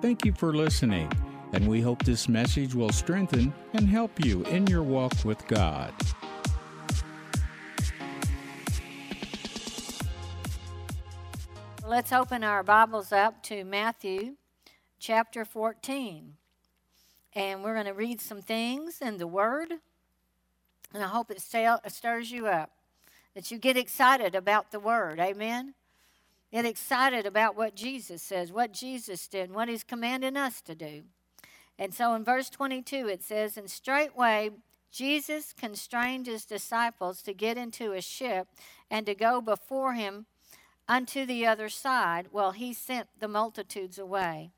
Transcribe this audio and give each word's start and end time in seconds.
Thank 0.00 0.24
you 0.24 0.32
for 0.32 0.54
listening, 0.54 1.10
and 1.52 1.66
we 1.66 1.80
hope 1.80 2.04
this 2.04 2.28
message 2.28 2.72
will 2.72 2.92
strengthen 2.92 3.52
and 3.72 3.88
help 3.88 4.24
you 4.24 4.44
in 4.44 4.64
your 4.68 4.84
walk 4.84 5.12
with 5.24 5.44
God. 5.48 5.92
Let's 11.84 12.12
open 12.12 12.44
our 12.44 12.62
Bibles 12.62 13.10
up 13.10 13.42
to 13.44 13.64
Matthew 13.64 14.36
chapter 15.00 15.44
14. 15.44 16.34
And 17.34 17.64
we're 17.64 17.74
going 17.74 17.86
to 17.86 17.92
read 17.92 18.20
some 18.20 18.40
things 18.40 19.00
in 19.00 19.18
the 19.18 19.26
Word. 19.26 19.72
And 20.94 21.02
I 21.02 21.08
hope 21.08 21.32
it 21.32 21.40
stirs 21.40 22.30
you 22.30 22.46
up, 22.46 22.70
that 23.34 23.50
you 23.50 23.58
get 23.58 23.76
excited 23.76 24.36
about 24.36 24.70
the 24.70 24.78
Word. 24.78 25.18
Amen? 25.18 25.74
Get 26.52 26.64
excited 26.64 27.26
about 27.26 27.56
what 27.56 27.74
Jesus 27.74 28.22
says, 28.22 28.52
what 28.52 28.72
Jesus 28.72 29.28
did, 29.28 29.52
what 29.52 29.68
He's 29.68 29.84
commanding 29.84 30.36
us 30.36 30.60
to 30.62 30.74
do. 30.74 31.02
And 31.78 31.94
so 31.94 32.14
in 32.14 32.24
verse 32.24 32.50
22, 32.50 33.08
it 33.08 33.22
says, 33.22 33.56
And 33.56 33.70
straightway 33.70 34.50
Jesus 34.90 35.52
constrained 35.52 36.26
his 36.26 36.44
disciples 36.44 37.22
to 37.22 37.34
get 37.34 37.58
into 37.58 37.92
a 37.92 38.00
ship 38.00 38.48
and 38.90 39.04
to 39.06 39.14
go 39.14 39.40
before 39.40 39.94
him 39.94 40.26
unto 40.88 41.26
the 41.26 41.46
other 41.46 41.68
side 41.68 42.28
while 42.30 42.52
he 42.52 42.72
sent 42.72 43.08
the 43.18 43.28
multitudes 43.28 43.98
away. 43.98 44.50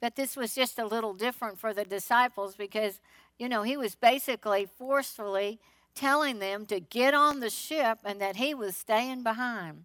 But 0.00 0.16
this 0.16 0.36
was 0.36 0.54
just 0.54 0.78
a 0.78 0.86
little 0.86 1.14
different 1.14 1.58
for 1.58 1.72
the 1.72 1.84
disciples 1.84 2.56
because, 2.56 3.00
you 3.38 3.48
know, 3.48 3.62
he 3.62 3.76
was 3.76 3.94
basically 3.94 4.66
forcefully 4.66 5.60
telling 5.94 6.38
them 6.38 6.66
to 6.66 6.80
get 6.80 7.14
on 7.14 7.40
the 7.40 7.50
ship 7.50 7.98
and 8.04 8.20
that 8.20 8.36
he 8.36 8.54
was 8.54 8.76
staying 8.76 9.22
behind. 9.22 9.84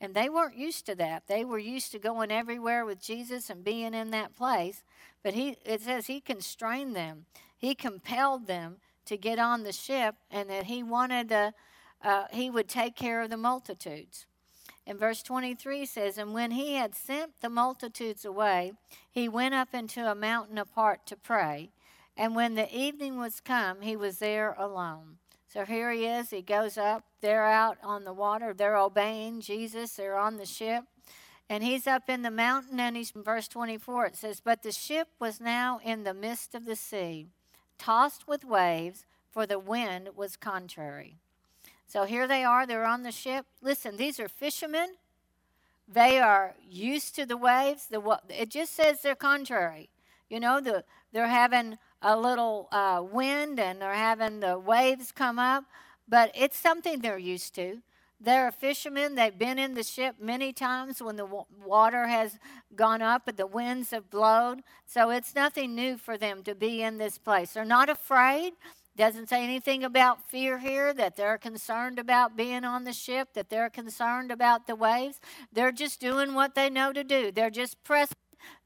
And 0.00 0.14
they 0.14 0.30
weren't 0.30 0.56
used 0.56 0.86
to 0.86 0.94
that. 0.96 1.24
They 1.26 1.44
were 1.44 1.58
used 1.58 1.92
to 1.92 1.98
going 1.98 2.30
everywhere 2.30 2.84
with 2.84 3.02
Jesus 3.02 3.50
and 3.50 3.62
being 3.62 3.92
in 3.92 4.10
that 4.12 4.34
place. 4.36 4.82
But 5.22 5.34
he, 5.34 5.56
it 5.64 5.82
says 5.82 6.06
he 6.06 6.20
constrained 6.20 6.96
them, 6.96 7.26
he 7.56 7.74
compelled 7.74 8.46
them 8.46 8.76
to 9.06 9.16
get 9.16 9.38
on 9.38 9.64
the 9.64 9.72
ship, 9.72 10.14
and 10.30 10.48
that 10.48 10.64
he 10.64 10.82
wanted 10.82 11.28
to, 11.30 11.52
uh, 12.02 12.24
he 12.32 12.48
would 12.48 12.68
take 12.68 12.96
care 12.96 13.22
of 13.22 13.30
the 13.30 13.36
multitudes. 13.36 14.26
And 14.86 14.98
verse 14.98 15.22
23 15.22 15.84
says, 15.84 16.16
And 16.16 16.32
when 16.32 16.52
he 16.52 16.74
had 16.74 16.94
sent 16.94 17.40
the 17.40 17.50
multitudes 17.50 18.24
away, 18.24 18.72
he 19.10 19.28
went 19.28 19.54
up 19.54 19.74
into 19.74 20.10
a 20.10 20.14
mountain 20.14 20.58
apart 20.58 21.06
to 21.06 21.16
pray. 21.16 21.70
And 22.16 22.34
when 22.34 22.54
the 22.54 22.74
evening 22.74 23.18
was 23.18 23.40
come, 23.40 23.82
he 23.82 23.96
was 23.96 24.18
there 24.18 24.54
alone. 24.58 25.18
So 25.52 25.64
here 25.64 25.90
he 25.90 26.06
is. 26.06 26.30
He 26.30 26.42
goes 26.42 26.78
up. 26.78 27.04
They're 27.20 27.46
out 27.46 27.76
on 27.82 28.04
the 28.04 28.12
water. 28.12 28.54
They're 28.54 28.76
obeying 28.76 29.40
Jesus. 29.40 29.94
They're 29.94 30.16
on 30.16 30.36
the 30.36 30.46
ship. 30.46 30.84
And 31.48 31.64
he's 31.64 31.88
up 31.88 32.08
in 32.08 32.22
the 32.22 32.30
mountain, 32.30 32.78
and 32.78 32.96
he's 32.96 33.10
in 33.10 33.24
verse 33.24 33.48
24. 33.48 34.06
It 34.06 34.16
says, 34.16 34.38
But 34.38 34.62
the 34.62 34.70
ship 34.70 35.08
was 35.18 35.40
now 35.40 35.80
in 35.84 36.04
the 36.04 36.14
midst 36.14 36.54
of 36.54 36.66
the 36.66 36.76
sea, 36.76 37.26
tossed 37.78 38.28
with 38.28 38.44
waves, 38.44 39.06
for 39.28 39.44
the 39.44 39.58
wind 39.58 40.10
was 40.14 40.36
contrary. 40.36 41.16
So 41.88 42.04
here 42.04 42.28
they 42.28 42.44
are. 42.44 42.64
They're 42.64 42.86
on 42.86 43.02
the 43.02 43.10
ship. 43.10 43.46
Listen, 43.60 43.96
these 43.96 44.20
are 44.20 44.28
fishermen. 44.28 44.90
They 45.88 46.20
are 46.20 46.54
used 46.68 47.16
to 47.16 47.26
the 47.26 47.36
waves. 47.36 47.86
The, 47.88 48.20
it 48.28 48.50
just 48.50 48.76
says 48.76 49.02
they're 49.02 49.16
contrary. 49.16 49.90
You 50.28 50.38
know, 50.38 50.60
the, 50.60 50.84
they're 51.12 51.26
having 51.26 51.78
a 52.02 52.16
little 52.16 52.68
uh, 52.72 53.02
wind 53.02 53.60
and 53.60 53.80
they're 53.80 53.94
having 53.94 54.40
the 54.40 54.58
waves 54.58 55.12
come 55.12 55.38
up, 55.38 55.64
but 56.08 56.30
it's 56.34 56.56
something 56.56 57.00
they're 57.00 57.18
used 57.18 57.54
to. 57.56 57.82
They're 58.22 58.52
fishermen. 58.52 59.14
They've 59.14 59.36
been 59.36 59.58
in 59.58 59.74
the 59.74 59.82
ship 59.82 60.16
many 60.20 60.52
times 60.52 61.00
when 61.00 61.16
the 61.16 61.26
water 61.64 62.06
has 62.06 62.38
gone 62.76 63.00
up 63.00 63.26
and 63.26 63.36
the 63.36 63.46
winds 63.46 63.92
have 63.92 64.10
blown. 64.10 64.62
So 64.86 65.08
it's 65.08 65.34
nothing 65.34 65.74
new 65.74 65.96
for 65.96 66.18
them 66.18 66.42
to 66.42 66.54
be 66.54 66.82
in 66.82 66.98
this 66.98 67.16
place. 67.16 67.54
They're 67.54 67.64
not 67.64 67.88
afraid. 67.88 68.52
Doesn't 68.94 69.30
say 69.30 69.42
anything 69.42 69.84
about 69.84 70.28
fear 70.28 70.58
here, 70.58 70.92
that 70.92 71.16
they're 71.16 71.38
concerned 71.38 71.98
about 71.98 72.36
being 72.36 72.64
on 72.64 72.84
the 72.84 72.92
ship, 72.92 73.28
that 73.32 73.48
they're 73.48 73.70
concerned 73.70 74.30
about 74.30 74.66
the 74.66 74.76
waves. 74.76 75.20
They're 75.50 75.72
just 75.72 76.00
doing 76.00 76.34
what 76.34 76.54
they 76.54 76.68
know 76.68 76.92
to 76.92 77.02
do. 77.02 77.32
They're 77.32 77.48
just 77.48 77.82
pressing 77.84 78.16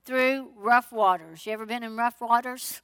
through 0.05 0.51
rough 0.57 0.91
waters. 0.91 1.47
You 1.47 1.53
ever 1.53 1.67
been 1.67 1.85
in 1.85 1.97
rough 1.97 2.21
waters? 2.21 2.83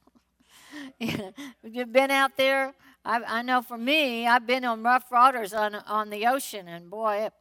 You've 1.63 1.91
been 1.91 2.11
out 2.11 2.37
there. 2.37 2.73
I, 3.03 3.21
I, 3.25 3.41
know 3.41 3.61
for 3.61 3.77
me, 3.77 4.27
I've 4.27 4.45
been 4.45 4.63
on 4.63 4.83
rough 4.83 5.11
waters 5.11 5.53
on, 5.53 5.75
on 5.75 6.09
the 6.09 6.27
ocean, 6.27 6.67
and 6.67 6.89
boy, 6.89 7.25
it, 7.25 7.33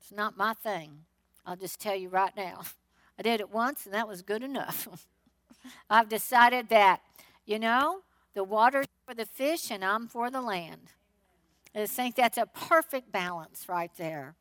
it's 0.00 0.12
not 0.12 0.36
my 0.36 0.54
thing. 0.54 1.04
I'll 1.46 1.56
just 1.56 1.80
tell 1.80 1.94
you 1.94 2.08
right 2.08 2.36
now. 2.36 2.62
I 3.18 3.22
did 3.22 3.40
it 3.40 3.50
once, 3.50 3.84
and 3.84 3.94
that 3.94 4.08
was 4.08 4.22
good 4.22 4.42
enough. 4.42 4.88
I've 5.90 6.08
decided 6.08 6.68
that, 6.70 7.00
you 7.46 7.58
know, 7.58 8.00
the 8.34 8.44
water's 8.44 8.86
for 9.06 9.14
the 9.14 9.26
fish, 9.26 9.70
and 9.70 9.84
I'm 9.84 10.08
for 10.08 10.30
the 10.30 10.40
land. 10.40 10.90
I 11.74 11.80
just 11.80 11.94
think 11.94 12.16
that's 12.16 12.38
a 12.38 12.46
perfect 12.46 13.12
balance 13.12 13.66
right 13.68 13.90
there. 13.96 14.34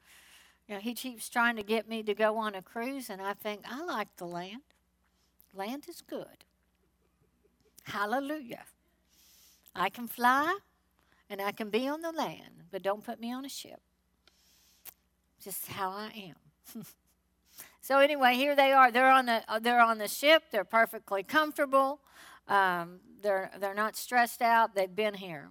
You 0.67 0.75
know, 0.75 0.81
he 0.81 0.93
keeps 0.93 1.29
trying 1.29 1.55
to 1.57 1.63
get 1.63 1.89
me 1.89 2.03
to 2.03 2.13
go 2.13 2.37
on 2.37 2.55
a 2.55 2.61
cruise, 2.61 3.09
and 3.09 3.21
I 3.21 3.33
think, 3.33 3.61
I 3.69 3.83
like 3.83 4.15
the 4.17 4.25
land. 4.25 4.61
Land 5.53 5.85
is 5.87 6.01
good. 6.01 6.45
Hallelujah. 7.83 8.63
I 9.75 9.89
can 9.89 10.07
fly 10.07 10.57
and 11.29 11.41
I 11.41 11.51
can 11.51 11.69
be 11.69 11.87
on 11.87 12.01
the 12.01 12.11
land, 12.11 12.63
but 12.71 12.83
don't 12.83 13.03
put 13.03 13.19
me 13.19 13.31
on 13.31 13.45
a 13.45 13.49
ship. 13.49 13.81
Just 15.41 15.67
how 15.67 15.89
I 15.89 16.33
am. 16.75 16.85
so 17.81 17.99
anyway, 17.99 18.35
here 18.35 18.55
they 18.55 18.71
are. 18.71 18.91
They're 18.91 19.11
on 19.11 19.25
the 19.25 19.43
uh, 19.47 19.59
they're 19.59 19.81
on 19.81 19.97
the 19.97 20.07
ship. 20.07 20.43
They're 20.51 20.63
perfectly 20.63 21.23
comfortable. 21.23 21.99
Um, 22.47 22.99
they're 23.21 23.51
they're 23.59 23.73
not 23.73 23.95
stressed 23.95 24.41
out. 24.41 24.75
They've 24.75 24.95
been 24.95 25.15
here. 25.15 25.49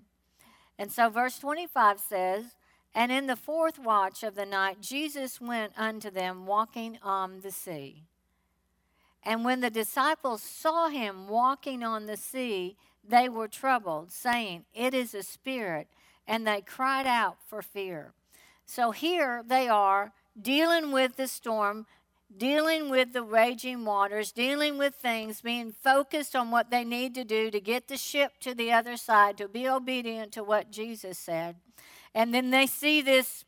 And 0.78 0.90
so 0.90 1.10
verse 1.10 1.38
25 1.38 2.00
says, 2.00 2.56
And 2.94 3.12
in 3.12 3.26
the 3.26 3.36
fourth 3.36 3.78
watch 3.78 4.22
of 4.22 4.34
the 4.34 4.46
night 4.46 4.80
Jesus 4.80 5.40
went 5.40 5.72
unto 5.76 6.10
them 6.10 6.46
walking 6.46 6.98
on 7.02 7.40
the 7.42 7.50
sea. 7.50 8.04
And 9.24 9.44
when 9.44 9.60
the 9.60 9.70
disciples 9.70 10.42
saw 10.42 10.88
him 10.88 11.28
walking 11.28 11.82
on 11.82 12.06
the 12.06 12.16
sea, 12.16 12.76
they 13.06 13.28
were 13.28 13.48
troubled, 13.48 14.12
saying, 14.12 14.64
It 14.74 14.94
is 14.94 15.14
a 15.14 15.22
spirit. 15.22 15.88
And 16.26 16.46
they 16.46 16.60
cried 16.60 17.06
out 17.06 17.36
for 17.46 17.62
fear. 17.62 18.12
So 18.64 18.92
here 18.92 19.42
they 19.46 19.68
are 19.68 20.12
dealing 20.40 20.92
with 20.92 21.16
the 21.16 21.28
storm, 21.28 21.86
dealing 22.34 22.88
with 22.90 23.12
the 23.12 23.22
raging 23.22 23.84
waters, 23.84 24.32
dealing 24.32 24.78
with 24.78 24.94
things, 24.94 25.40
being 25.40 25.72
focused 25.72 26.34
on 26.34 26.50
what 26.50 26.70
they 26.70 26.84
need 26.84 27.14
to 27.16 27.24
do 27.24 27.50
to 27.50 27.60
get 27.60 27.88
the 27.88 27.96
ship 27.96 28.32
to 28.40 28.54
the 28.54 28.72
other 28.72 28.96
side, 28.96 29.36
to 29.38 29.48
be 29.48 29.68
obedient 29.68 30.32
to 30.32 30.44
what 30.44 30.70
Jesus 30.70 31.18
said. 31.18 31.56
And 32.14 32.32
then 32.32 32.50
they 32.50 32.66
see 32.66 33.02
this, 33.02 33.44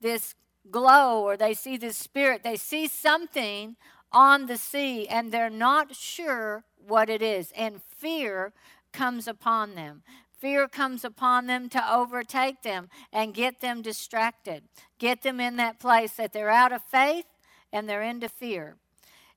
this 0.00 0.34
glow 0.70 1.22
or 1.22 1.36
they 1.36 1.54
see 1.54 1.76
this 1.76 1.96
spirit, 1.96 2.42
they 2.42 2.56
see 2.56 2.86
something 2.86 3.76
on 4.16 4.46
the 4.46 4.56
sea 4.56 5.06
and 5.06 5.30
they're 5.30 5.50
not 5.50 5.94
sure 5.94 6.64
what 6.88 7.10
it 7.10 7.20
is. 7.20 7.52
And 7.54 7.82
fear 7.82 8.54
comes 8.90 9.28
upon 9.28 9.74
them. 9.74 10.02
Fear 10.40 10.68
comes 10.68 11.04
upon 11.04 11.46
them 11.46 11.68
to 11.68 11.92
overtake 11.94 12.62
them 12.62 12.88
and 13.12 13.34
get 13.34 13.60
them 13.60 13.82
distracted, 13.82 14.62
get 14.98 15.22
them 15.22 15.38
in 15.38 15.56
that 15.56 15.78
place 15.78 16.12
that 16.12 16.32
they're 16.32 16.50
out 16.50 16.72
of 16.72 16.82
faith 16.82 17.26
and 17.72 17.86
they're 17.88 18.02
into 18.02 18.28
fear. 18.28 18.76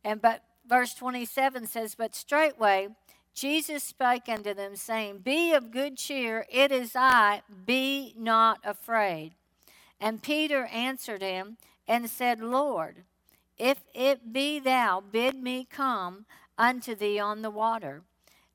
And 0.04 0.22
but 0.22 0.44
verse 0.66 0.94
27 0.94 1.68
says, 1.68 1.96
But 1.96 2.16
straightway 2.16 2.90
Jesus 3.34 3.84
spake 3.84 4.28
unto 4.28 4.54
them, 4.54 4.76
saying, 4.76 5.20
Be 5.20 5.54
of 5.54 5.72
good 5.72 5.98
cheer, 5.98 6.46
it 6.52 6.72
is 6.72 6.94
I, 6.96 7.42
be 7.66 8.14
not 8.18 8.60
afraid. 8.64 9.32
And 10.00 10.22
Peter 10.22 10.66
answered 10.66 11.22
him 11.22 11.58
and 11.88 12.10
said, 12.10 12.42
Lord, 12.42 13.04
if 13.60 13.80
it 13.94 14.34
be 14.34 14.60
thou, 14.60 15.02
bid 15.02 15.36
me 15.36 15.68
come 15.70 16.26
unto 16.58 16.96
thee 16.96 17.20
on 17.20 17.42
the 17.42 17.52
water. 17.52 18.04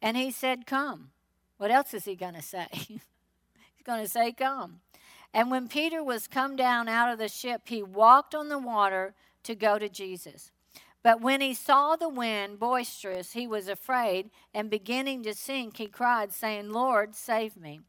And 0.02 0.16
he 0.16 0.30
said, 0.30 0.66
Come. 0.66 1.10
What 1.58 1.70
else 1.70 1.94
is 1.94 2.04
he 2.04 2.16
going 2.16 2.34
to 2.34 2.42
say? 2.42 2.66
He's 2.72 3.00
going 3.84 4.02
to 4.02 4.08
say, 4.08 4.32
Come. 4.32 4.80
And 5.32 5.50
when 5.50 5.68
Peter 5.68 6.02
was 6.02 6.26
come 6.26 6.56
down 6.56 6.88
out 6.88 7.12
of 7.12 7.18
the 7.18 7.28
ship, 7.28 7.62
he 7.66 7.82
walked 7.82 8.34
on 8.34 8.48
the 8.48 8.58
water 8.58 9.14
to 9.42 9.54
go 9.54 9.78
to 9.78 9.88
Jesus. 9.88 10.52
But 11.02 11.20
when 11.20 11.42
he 11.42 11.52
saw 11.52 11.96
the 11.96 12.08
wind 12.08 12.58
boisterous, 12.58 13.32
he 13.32 13.46
was 13.46 13.68
afraid, 13.68 14.30
and 14.54 14.70
beginning 14.70 15.22
to 15.24 15.34
sink, 15.34 15.76
he 15.76 15.86
cried, 15.86 16.32
saying, 16.32 16.70
Lord, 16.70 17.14
save 17.14 17.56
me. 17.56 17.80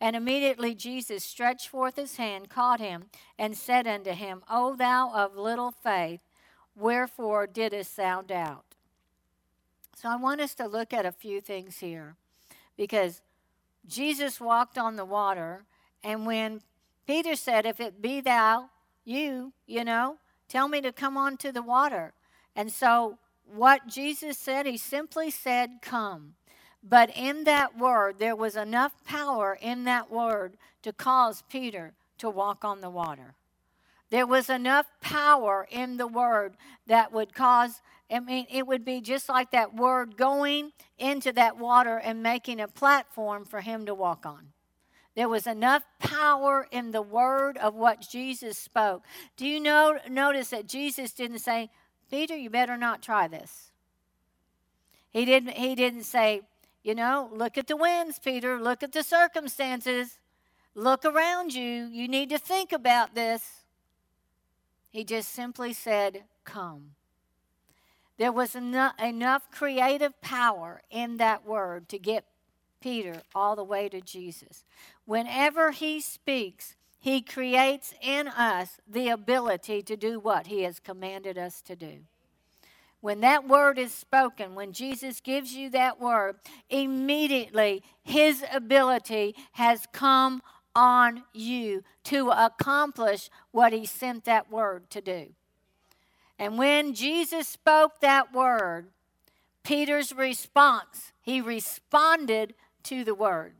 And 0.00 0.16
immediately 0.16 0.74
Jesus 0.74 1.22
stretched 1.22 1.68
forth 1.68 1.96
his 1.96 2.16
hand, 2.16 2.48
caught 2.48 2.80
him, 2.80 3.04
and 3.38 3.56
said 3.56 3.86
unto 3.86 4.12
him, 4.12 4.42
O 4.50 4.74
thou 4.74 5.12
of 5.14 5.36
little 5.36 5.70
faith, 5.70 6.20
Wherefore 6.76 7.46
didst 7.46 7.96
thou 7.96 8.24
out? 8.32 8.64
So 9.96 10.08
I 10.08 10.16
want 10.16 10.40
us 10.40 10.54
to 10.56 10.66
look 10.66 10.92
at 10.92 11.06
a 11.06 11.12
few 11.12 11.40
things 11.40 11.78
here 11.78 12.16
because 12.76 13.20
Jesus 13.86 14.40
walked 14.40 14.78
on 14.78 14.96
the 14.96 15.04
water, 15.04 15.64
and 16.02 16.26
when 16.26 16.62
Peter 17.06 17.36
said, 17.36 17.66
If 17.66 17.80
it 17.80 18.00
be 18.00 18.20
thou, 18.20 18.70
you, 19.04 19.52
you 19.66 19.84
know, 19.84 20.16
tell 20.48 20.68
me 20.68 20.80
to 20.80 20.92
come 20.92 21.16
on 21.16 21.36
to 21.38 21.52
the 21.52 21.62
water. 21.62 22.12
And 22.54 22.70
so 22.70 23.18
what 23.44 23.86
Jesus 23.86 24.38
said, 24.38 24.66
he 24.66 24.76
simply 24.76 25.30
said, 25.30 25.78
Come. 25.82 26.34
But 26.82 27.16
in 27.16 27.44
that 27.44 27.78
word, 27.78 28.18
there 28.18 28.34
was 28.34 28.56
enough 28.56 29.04
power 29.04 29.56
in 29.60 29.84
that 29.84 30.10
word 30.10 30.56
to 30.82 30.92
cause 30.92 31.44
Peter 31.48 31.92
to 32.18 32.28
walk 32.28 32.64
on 32.64 32.80
the 32.80 32.90
water. 32.90 33.34
There 34.12 34.26
was 34.26 34.50
enough 34.50 34.84
power 35.00 35.66
in 35.70 35.96
the 35.96 36.06
word 36.06 36.58
that 36.86 37.14
would 37.14 37.34
cause, 37.34 37.80
I 38.10 38.20
mean, 38.20 38.46
it 38.50 38.66
would 38.66 38.84
be 38.84 39.00
just 39.00 39.26
like 39.26 39.52
that 39.52 39.74
word 39.74 40.18
going 40.18 40.72
into 40.98 41.32
that 41.32 41.56
water 41.56 41.96
and 41.96 42.22
making 42.22 42.60
a 42.60 42.68
platform 42.68 43.46
for 43.46 43.62
him 43.62 43.86
to 43.86 43.94
walk 43.94 44.26
on. 44.26 44.48
There 45.16 45.30
was 45.30 45.46
enough 45.46 45.84
power 45.98 46.68
in 46.70 46.90
the 46.90 47.00
word 47.00 47.56
of 47.56 47.74
what 47.74 48.02
Jesus 48.02 48.58
spoke. 48.58 49.02
Do 49.38 49.46
you 49.46 49.58
know, 49.58 49.98
notice 50.10 50.50
that 50.50 50.66
Jesus 50.68 51.14
didn't 51.14 51.38
say, 51.38 51.70
Peter, 52.10 52.36
you 52.36 52.50
better 52.50 52.76
not 52.76 53.00
try 53.00 53.28
this. 53.28 53.72
He 55.08 55.24
didn't, 55.24 55.52
he 55.54 55.74
didn't 55.74 56.04
say, 56.04 56.42
you 56.82 56.94
know, 56.94 57.30
look 57.32 57.56
at 57.56 57.66
the 57.66 57.78
winds, 57.78 58.18
Peter. 58.18 58.60
Look 58.60 58.82
at 58.82 58.92
the 58.92 59.04
circumstances. 59.04 60.18
Look 60.74 61.06
around 61.06 61.54
you. 61.54 61.86
You 61.86 62.08
need 62.08 62.28
to 62.28 62.38
think 62.38 62.72
about 62.72 63.14
this. 63.14 63.61
He 64.92 65.04
just 65.04 65.32
simply 65.32 65.72
said, 65.72 66.24
Come. 66.44 66.92
There 68.18 68.30
was 68.30 68.54
enough, 68.54 68.94
enough 69.02 69.50
creative 69.50 70.20
power 70.20 70.82
in 70.90 71.16
that 71.16 71.46
word 71.46 71.88
to 71.88 71.98
get 71.98 72.26
Peter 72.80 73.22
all 73.34 73.56
the 73.56 73.64
way 73.64 73.88
to 73.88 74.02
Jesus. 74.02 74.64
Whenever 75.06 75.70
he 75.70 76.00
speaks, 76.00 76.76
he 77.00 77.22
creates 77.22 77.94
in 78.02 78.28
us 78.28 78.80
the 78.86 79.08
ability 79.08 79.82
to 79.82 79.96
do 79.96 80.20
what 80.20 80.48
he 80.48 80.62
has 80.62 80.78
commanded 80.78 81.38
us 81.38 81.62
to 81.62 81.74
do. 81.74 82.00
When 83.00 83.20
that 83.20 83.48
word 83.48 83.78
is 83.78 83.92
spoken, 83.92 84.54
when 84.54 84.72
Jesus 84.72 85.20
gives 85.20 85.54
you 85.54 85.70
that 85.70 85.98
word, 85.98 86.36
immediately 86.70 87.82
his 88.04 88.44
ability 88.52 89.34
has 89.52 89.86
come 89.92 90.42
on 90.74 91.24
you 91.32 91.84
to 92.04 92.30
accomplish 92.30 93.30
what 93.50 93.72
he 93.72 93.84
sent 93.84 94.24
that 94.24 94.50
word 94.50 94.90
to 94.90 95.00
do. 95.00 95.28
And 96.38 96.58
when 96.58 96.94
Jesus 96.94 97.46
spoke 97.46 98.00
that 98.00 98.32
word, 98.32 98.88
Peter's 99.62 100.12
response, 100.12 101.12
he 101.20 101.40
responded 101.40 102.54
to 102.84 103.04
the 103.04 103.14
word. 103.14 103.54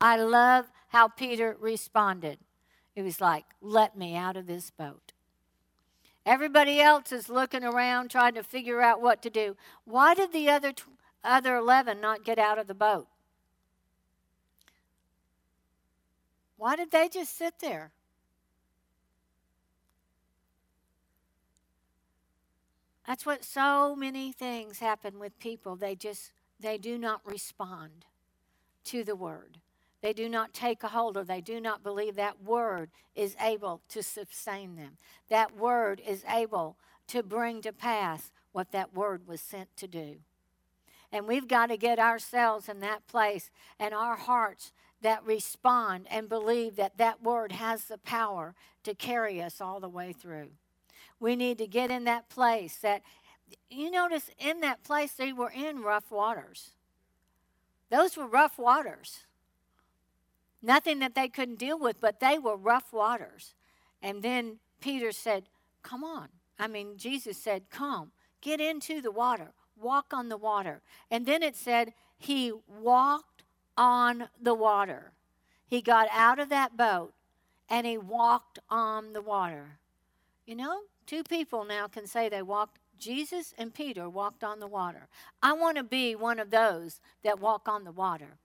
I 0.00 0.16
love 0.16 0.66
how 0.88 1.08
Peter 1.08 1.56
responded. 1.58 2.38
It 2.94 3.02
was 3.02 3.20
like, 3.20 3.44
let 3.60 3.96
me 3.96 4.16
out 4.16 4.36
of 4.36 4.46
this 4.46 4.70
boat. 4.70 5.12
Everybody 6.24 6.80
else 6.80 7.10
is 7.10 7.28
looking 7.28 7.64
around 7.64 8.10
trying 8.10 8.34
to 8.34 8.42
figure 8.42 8.82
out 8.82 9.00
what 9.00 9.22
to 9.22 9.30
do. 9.30 9.56
Why 9.84 10.14
did 10.14 10.32
the 10.32 10.50
other, 10.50 10.72
other 11.24 11.56
11 11.56 12.00
not 12.00 12.24
get 12.24 12.38
out 12.38 12.58
of 12.58 12.66
the 12.66 12.74
boat? 12.74 13.08
Why 16.58 16.76
did 16.76 16.90
they 16.90 17.08
just 17.08 17.38
sit 17.38 17.54
there? 17.60 17.92
That's 23.06 23.24
what 23.24 23.42
so 23.42 23.96
many 23.96 24.32
things 24.32 24.80
happen 24.80 25.18
with 25.18 25.38
people. 25.38 25.76
They 25.76 25.94
just 25.94 26.32
they 26.60 26.76
do 26.76 26.98
not 26.98 27.20
respond 27.24 28.04
to 28.84 29.04
the 29.04 29.16
word. 29.16 29.58
They 30.02 30.12
do 30.12 30.28
not 30.28 30.52
take 30.52 30.82
a 30.82 30.88
hold 30.88 31.16
of, 31.16 31.26
they 31.26 31.40
do 31.40 31.60
not 31.60 31.82
believe 31.82 32.16
that 32.16 32.42
word 32.42 32.90
is 33.14 33.36
able 33.40 33.80
to 33.88 34.02
sustain 34.02 34.76
them. 34.76 34.96
That 35.28 35.56
word 35.56 36.00
is 36.06 36.24
able 36.28 36.76
to 37.08 37.22
bring 37.22 37.62
to 37.62 37.72
pass 37.72 38.30
what 38.52 38.72
that 38.72 38.94
word 38.94 39.26
was 39.26 39.40
sent 39.40 39.76
to 39.76 39.88
do. 39.88 40.16
And 41.10 41.26
we've 41.26 41.48
got 41.48 41.66
to 41.66 41.76
get 41.76 41.98
ourselves 41.98 42.68
in 42.68 42.80
that 42.80 43.06
place 43.06 43.50
and 43.80 43.94
our 43.94 44.16
hearts 44.16 44.72
that 45.02 45.24
respond 45.24 46.06
and 46.10 46.28
believe 46.28 46.76
that 46.76 46.98
that 46.98 47.22
word 47.22 47.52
has 47.52 47.84
the 47.84 47.98
power 47.98 48.54
to 48.84 48.94
carry 48.94 49.42
us 49.42 49.60
all 49.60 49.80
the 49.80 49.88
way 49.88 50.12
through. 50.12 50.48
We 51.20 51.36
need 51.36 51.58
to 51.58 51.66
get 51.66 51.90
in 51.90 52.04
that 52.04 52.28
place 52.28 52.76
that, 52.76 53.02
you 53.70 53.90
notice 53.90 54.30
in 54.38 54.60
that 54.60 54.82
place 54.82 55.12
they 55.12 55.32
were 55.32 55.50
in 55.50 55.82
rough 55.82 56.10
waters. 56.10 56.72
Those 57.90 58.16
were 58.16 58.26
rough 58.26 58.58
waters. 58.58 59.24
Nothing 60.62 60.98
that 60.98 61.14
they 61.14 61.28
couldn't 61.28 61.58
deal 61.58 61.78
with, 61.78 62.00
but 62.00 62.20
they 62.20 62.38
were 62.38 62.56
rough 62.56 62.92
waters. 62.92 63.54
And 64.02 64.22
then 64.22 64.58
Peter 64.80 65.12
said, 65.12 65.44
Come 65.82 66.04
on. 66.04 66.28
I 66.58 66.66
mean, 66.66 66.96
Jesus 66.96 67.38
said, 67.38 67.70
Come, 67.70 68.10
get 68.40 68.60
into 68.60 69.00
the 69.00 69.12
water, 69.12 69.52
walk 69.80 70.12
on 70.12 70.28
the 70.28 70.36
water. 70.36 70.82
And 71.10 71.24
then 71.24 71.42
it 71.42 71.56
said, 71.56 71.94
He 72.18 72.52
walked 72.66 73.37
on 73.78 74.28
the 74.42 74.52
water. 74.52 75.12
He 75.68 75.80
got 75.80 76.08
out 76.12 76.38
of 76.38 76.48
that 76.50 76.76
boat 76.76 77.14
and 77.70 77.86
he 77.86 77.96
walked 77.96 78.58
on 78.68 79.12
the 79.12 79.22
water. 79.22 79.78
You 80.44 80.56
know, 80.56 80.80
two 81.06 81.22
people 81.22 81.64
now 81.64 81.86
can 81.86 82.06
say 82.06 82.28
they 82.28 82.42
walked, 82.42 82.78
Jesus 82.98 83.54
and 83.56 83.72
Peter 83.72 84.08
walked 84.08 84.42
on 84.42 84.58
the 84.58 84.66
water. 84.66 85.08
I 85.42 85.52
want 85.52 85.76
to 85.76 85.84
be 85.84 86.16
one 86.16 86.40
of 86.40 86.50
those 86.50 87.00
that 87.22 87.38
walk 87.38 87.68
on 87.68 87.84
the 87.84 87.92
water. 87.92 88.38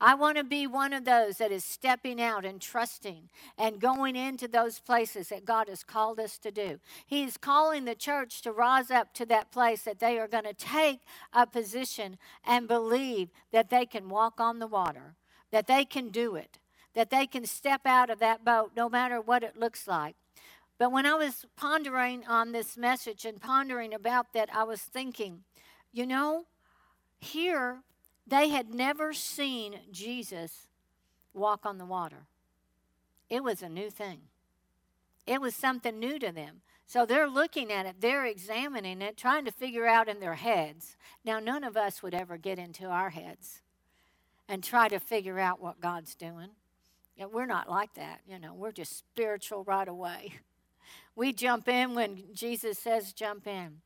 I 0.00 0.14
want 0.14 0.36
to 0.36 0.44
be 0.44 0.66
one 0.66 0.92
of 0.92 1.04
those 1.04 1.38
that 1.38 1.50
is 1.50 1.64
stepping 1.64 2.20
out 2.20 2.44
and 2.44 2.60
trusting 2.60 3.30
and 3.56 3.80
going 3.80 4.14
into 4.14 4.46
those 4.46 4.78
places 4.78 5.28
that 5.28 5.44
God 5.44 5.68
has 5.68 5.82
called 5.82 6.20
us 6.20 6.38
to 6.38 6.52
do. 6.52 6.78
He's 7.04 7.36
calling 7.36 7.84
the 7.84 7.96
church 7.96 8.40
to 8.42 8.52
rise 8.52 8.90
up 8.92 9.12
to 9.14 9.26
that 9.26 9.50
place 9.50 9.82
that 9.82 9.98
they 9.98 10.18
are 10.18 10.28
going 10.28 10.44
to 10.44 10.54
take 10.54 11.00
a 11.32 11.46
position 11.46 12.16
and 12.46 12.68
believe 12.68 13.30
that 13.50 13.70
they 13.70 13.86
can 13.86 14.08
walk 14.08 14.40
on 14.40 14.60
the 14.60 14.68
water, 14.68 15.16
that 15.50 15.66
they 15.66 15.84
can 15.84 16.10
do 16.10 16.36
it, 16.36 16.58
that 16.94 17.10
they 17.10 17.26
can 17.26 17.44
step 17.44 17.80
out 17.84 18.08
of 18.08 18.20
that 18.20 18.44
boat 18.44 18.72
no 18.76 18.88
matter 18.88 19.20
what 19.20 19.42
it 19.42 19.58
looks 19.58 19.88
like. 19.88 20.14
But 20.78 20.92
when 20.92 21.06
I 21.06 21.14
was 21.14 21.44
pondering 21.56 22.24
on 22.28 22.52
this 22.52 22.76
message 22.76 23.24
and 23.24 23.40
pondering 23.40 23.92
about 23.92 24.32
that, 24.32 24.48
I 24.54 24.62
was 24.62 24.80
thinking, 24.80 25.40
you 25.92 26.06
know, 26.06 26.44
here 27.18 27.82
they 28.28 28.48
had 28.48 28.74
never 28.74 29.12
seen 29.12 29.80
Jesus 29.90 30.68
walk 31.32 31.64
on 31.64 31.78
the 31.78 31.86
water. 31.86 32.26
It 33.30 33.42
was 33.42 33.62
a 33.62 33.68
new 33.68 33.90
thing, 33.90 34.20
it 35.26 35.40
was 35.40 35.54
something 35.54 35.98
new 35.98 36.18
to 36.18 36.32
them. 36.32 36.62
So 36.86 37.04
they're 37.04 37.28
looking 37.28 37.70
at 37.70 37.84
it, 37.84 37.96
they're 38.00 38.24
examining 38.24 39.02
it, 39.02 39.18
trying 39.18 39.44
to 39.44 39.52
figure 39.52 39.86
out 39.86 40.08
in 40.08 40.20
their 40.20 40.36
heads. 40.36 40.96
Now, 41.22 41.38
none 41.38 41.62
of 41.62 41.76
us 41.76 42.02
would 42.02 42.14
ever 42.14 42.38
get 42.38 42.58
into 42.58 42.86
our 42.86 43.10
heads 43.10 43.60
and 44.48 44.64
try 44.64 44.88
to 44.88 44.98
figure 44.98 45.38
out 45.38 45.60
what 45.60 45.82
God's 45.82 46.14
doing. 46.14 46.48
Yeah, 47.14 47.26
we're 47.26 47.44
not 47.44 47.68
like 47.68 47.92
that. 47.94 48.20
You 48.26 48.38
know, 48.38 48.54
we're 48.54 48.72
just 48.72 48.96
spiritual 48.96 49.64
right 49.64 49.88
away. 49.88 50.34
We 51.14 51.32
jump 51.32 51.66
in 51.66 51.96
when 51.96 52.32
Jesus 52.32 52.78
says 52.78 53.12
jump 53.12 53.48
in. 53.48 53.80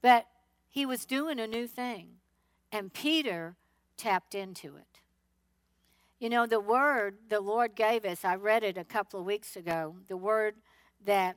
But 0.00 0.24
he 0.70 0.86
was 0.86 1.04
doing 1.04 1.38
a 1.38 1.46
new 1.46 1.66
thing. 1.66 2.12
And 2.72 2.92
Peter 2.92 3.56
tapped 3.98 4.34
into 4.34 4.76
it. 4.76 5.00
You 6.18 6.30
know, 6.30 6.46
the 6.46 6.60
word 6.60 7.16
the 7.28 7.40
Lord 7.40 7.74
gave 7.74 8.04
us, 8.04 8.24
I 8.24 8.34
read 8.36 8.64
it 8.64 8.76
a 8.78 8.84
couple 8.84 9.20
of 9.20 9.26
weeks 9.26 9.56
ago, 9.56 9.96
the 10.08 10.16
word 10.16 10.54
that 11.04 11.36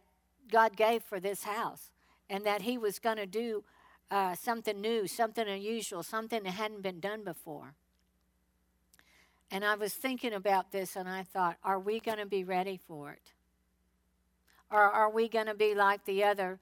God 0.50 0.76
gave 0.76 1.04
for 1.04 1.20
this 1.20 1.44
house, 1.44 1.92
and 2.30 2.46
that 2.46 2.62
He 2.62 2.78
was 2.78 2.98
going 2.98 3.18
to 3.18 3.26
do 3.26 3.64
uh, 4.10 4.36
something 4.36 4.80
new, 4.80 5.08
something 5.08 5.48
unusual, 5.48 6.04
something 6.04 6.44
that 6.44 6.52
hadn't 6.52 6.82
been 6.82 7.00
done 7.00 7.24
before. 7.24 7.76
And 9.52 9.66
I 9.66 9.76
was 9.76 9.94
thinking 9.94 10.34
about 10.34 10.72
this, 10.72 10.96
and 10.96 11.10
I 11.10 11.24
thought, 11.24 11.58
are 11.64 11.80
we 11.80 12.00
going 12.00 12.18
to 12.18 12.26
be 12.26 12.44
ready 12.44 12.78
for 12.78 13.12
it? 13.12 13.34
Or 14.72 14.82
are 14.82 15.10
we 15.10 15.28
going 15.28 15.48
to 15.48 15.54
be 15.54 15.76
like 15.76 16.06
the 16.06 16.24
other 16.24 16.60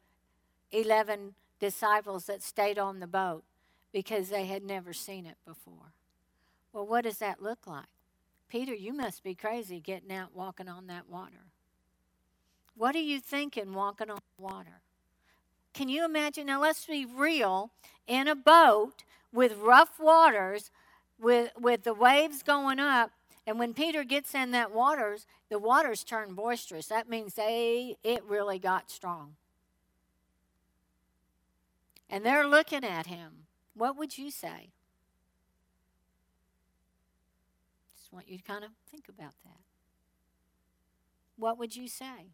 11 0.72 1.36
disciples 1.60 2.25
that 2.25 2.41
stayed 2.41 2.79
on 2.79 3.00
the 3.00 3.08
boat? 3.08 3.44
Because 3.91 4.29
they 4.29 4.46
had 4.46 4.63
never 4.63 4.93
seen 4.93 5.25
it 5.25 5.38
before. 5.46 5.93
Well, 6.74 6.86
what 6.86 7.03
does 7.03 7.17
that 7.17 7.41
look 7.41 7.65
like? 7.65 7.88
Peter, 8.48 8.74
you 8.74 8.93
must 8.93 9.24
be 9.24 9.36
crazy 9.36 9.79
getting 9.79 10.12
out 10.12 10.36
walking 10.36 10.67
on 10.67 10.88
that 10.88 11.08
water. 11.10 11.46
What 12.75 12.96
are 12.96 13.00
you 13.00 13.19
thinking 13.19 13.74
walking 13.74 14.10
on 14.10 14.19
water? 14.38 14.81
Can 15.74 15.89
you 15.89 16.03
imagine? 16.05 16.48
Now, 16.48 16.62
let's 16.62 16.86
be 16.86 17.05
real. 17.05 17.72
In 18.08 18.27
a 18.27 18.36
boat 18.36 19.03
with 19.31 19.58
rough 19.58 20.00
waters, 20.00 20.72
with, 21.19 21.51
with 21.60 21.84
the 21.84 21.93
waves 21.93 22.41
going 22.41 22.79
up, 22.79 23.12
and 23.46 23.58
when 23.60 23.74
Peter 23.74 24.03
gets 24.03 24.36
in 24.36 24.51
that 24.51 24.72
waters, 24.72 25.25
the 25.50 25.60
waters 25.60 26.03
turn 26.03 26.36
boisterous. 26.36 26.88
That 26.88 27.10
means 27.10 27.34
they 27.34 27.98
it 28.03 28.24
really 28.24 28.60
got 28.60 28.91
strong. 28.91 29.36
And 32.10 32.25
they're 32.25 32.48
looking 32.48 32.84
at 32.84 33.08
him. 33.08 33.48
What 33.73 33.97
would 33.97 34.17
you 34.17 34.31
say? 34.31 34.71
Just 37.97 38.11
want 38.11 38.27
you 38.27 38.38
to 38.38 38.43
kind 38.43 38.63
of 38.63 38.71
think 38.89 39.07
about 39.07 39.33
that. 39.43 39.61
What 41.38 41.57
would 41.57 41.75
you 41.75 41.88
say? 41.88 42.33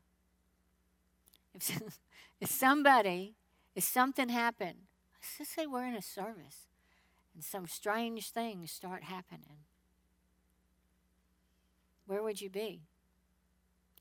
If, 1.54 1.82
if 2.42 2.50
somebody, 2.50 3.36
if 3.76 3.84
something 3.84 4.30
happened, 4.30 4.88
Let's 5.26 5.38
just 5.40 5.56
say 5.56 5.66
we're 5.66 5.88
in 5.88 5.96
a 5.96 6.04
service 6.04 6.68
and 7.34 7.44
some 7.44 7.66
strange 7.66 8.30
things 8.30 8.72
start 8.72 9.04
happening. 9.04 9.64
Where 12.06 12.22
would 12.22 12.40
you 12.42 12.50
be? 12.52 12.84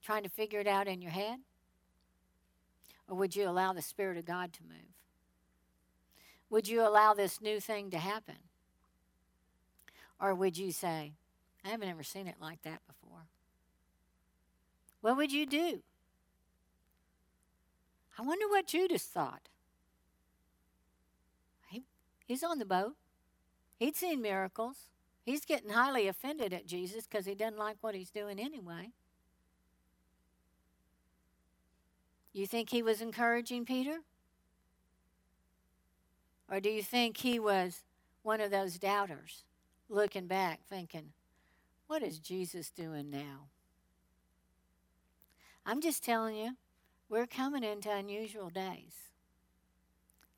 Trying 0.03 0.25
to 0.25 0.29
figure 0.29 0.61
it 0.61 0.67
out 0.67 0.87
in 0.87 1.01
your 1.01 1.13
head? 1.13 1.39
Or 3.09 3.17
would 3.17 3.35
you 3.35 3.49
allow 3.49 3.73
the 3.73 3.81
Spirit 3.81 4.19
of 4.19 4.27
God 4.27 4.53
to 4.53 4.63
move? 4.63 5.04
Would 6.55 6.69
you 6.69 6.87
allow 6.87 7.15
this 7.15 7.41
new 7.41 7.59
thing 7.59 7.91
to 7.91 7.99
happen? 7.99 8.37
Or 10.21 10.37
would 10.37 10.57
you 10.57 10.71
say, 10.71 11.15
I 11.65 11.71
haven't 11.71 11.89
ever 11.89 12.05
seen 12.05 12.29
it 12.29 12.37
like 12.41 12.63
that 12.63 12.81
before? 12.87 13.27
What 15.01 15.17
would 15.17 15.33
you 15.33 15.47
do? 15.47 15.83
I 18.17 18.23
wonder 18.23 18.47
what 18.47 18.69
Judas 18.69 19.03
thought. 19.03 19.49
He, 21.71 21.83
he's 22.25 22.45
on 22.45 22.61
the 22.61 22.65
boat. 22.65 22.95
He'd 23.81 23.97
seen 23.97 24.23
miracles. 24.23 24.91
He's 25.25 25.45
getting 25.45 25.71
highly 25.71 26.07
offended 26.07 26.53
at 26.53 26.67
Jesus 26.67 27.09
because 27.09 27.27
he 27.27 27.35
doesn't 27.35 27.59
like 27.59 27.79
what 27.81 27.97
he's 27.97 28.11
doing 28.11 28.39
anyway. 28.39 28.93
You 32.33 32.47
think 32.47 32.71
he 32.71 32.81
was 32.81 33.01
encouraging 33.01 33.65
Peter? 33.65 34.03
Or 36.55 36.61
do 36.61 36.71
you 36.71 36.85
think 36.85 37.17
he 37.17 37.41
was 37.41 37.83
one 38.23 38.41
of 38.41 38.53
those 38.53 38.79
doubters 38.79 39.43
looking 39.89 40.29
back 40.29 40.61
thinking, 40.71 41.11
what 41.89 42.01
is 42.01 42.21
Jesus 42.21 42.71
doing 42.71 43.11
now? 43.11 43.49
I'm 45.67 45.81
just 45.81 46.05
telling 46.05 46.37
you, 46.37 46.53
we're 47.09 47.27
coming 47.27 47.65
into 47.65 47.91
unusual 47.91 48.51
days. 48.51 48.95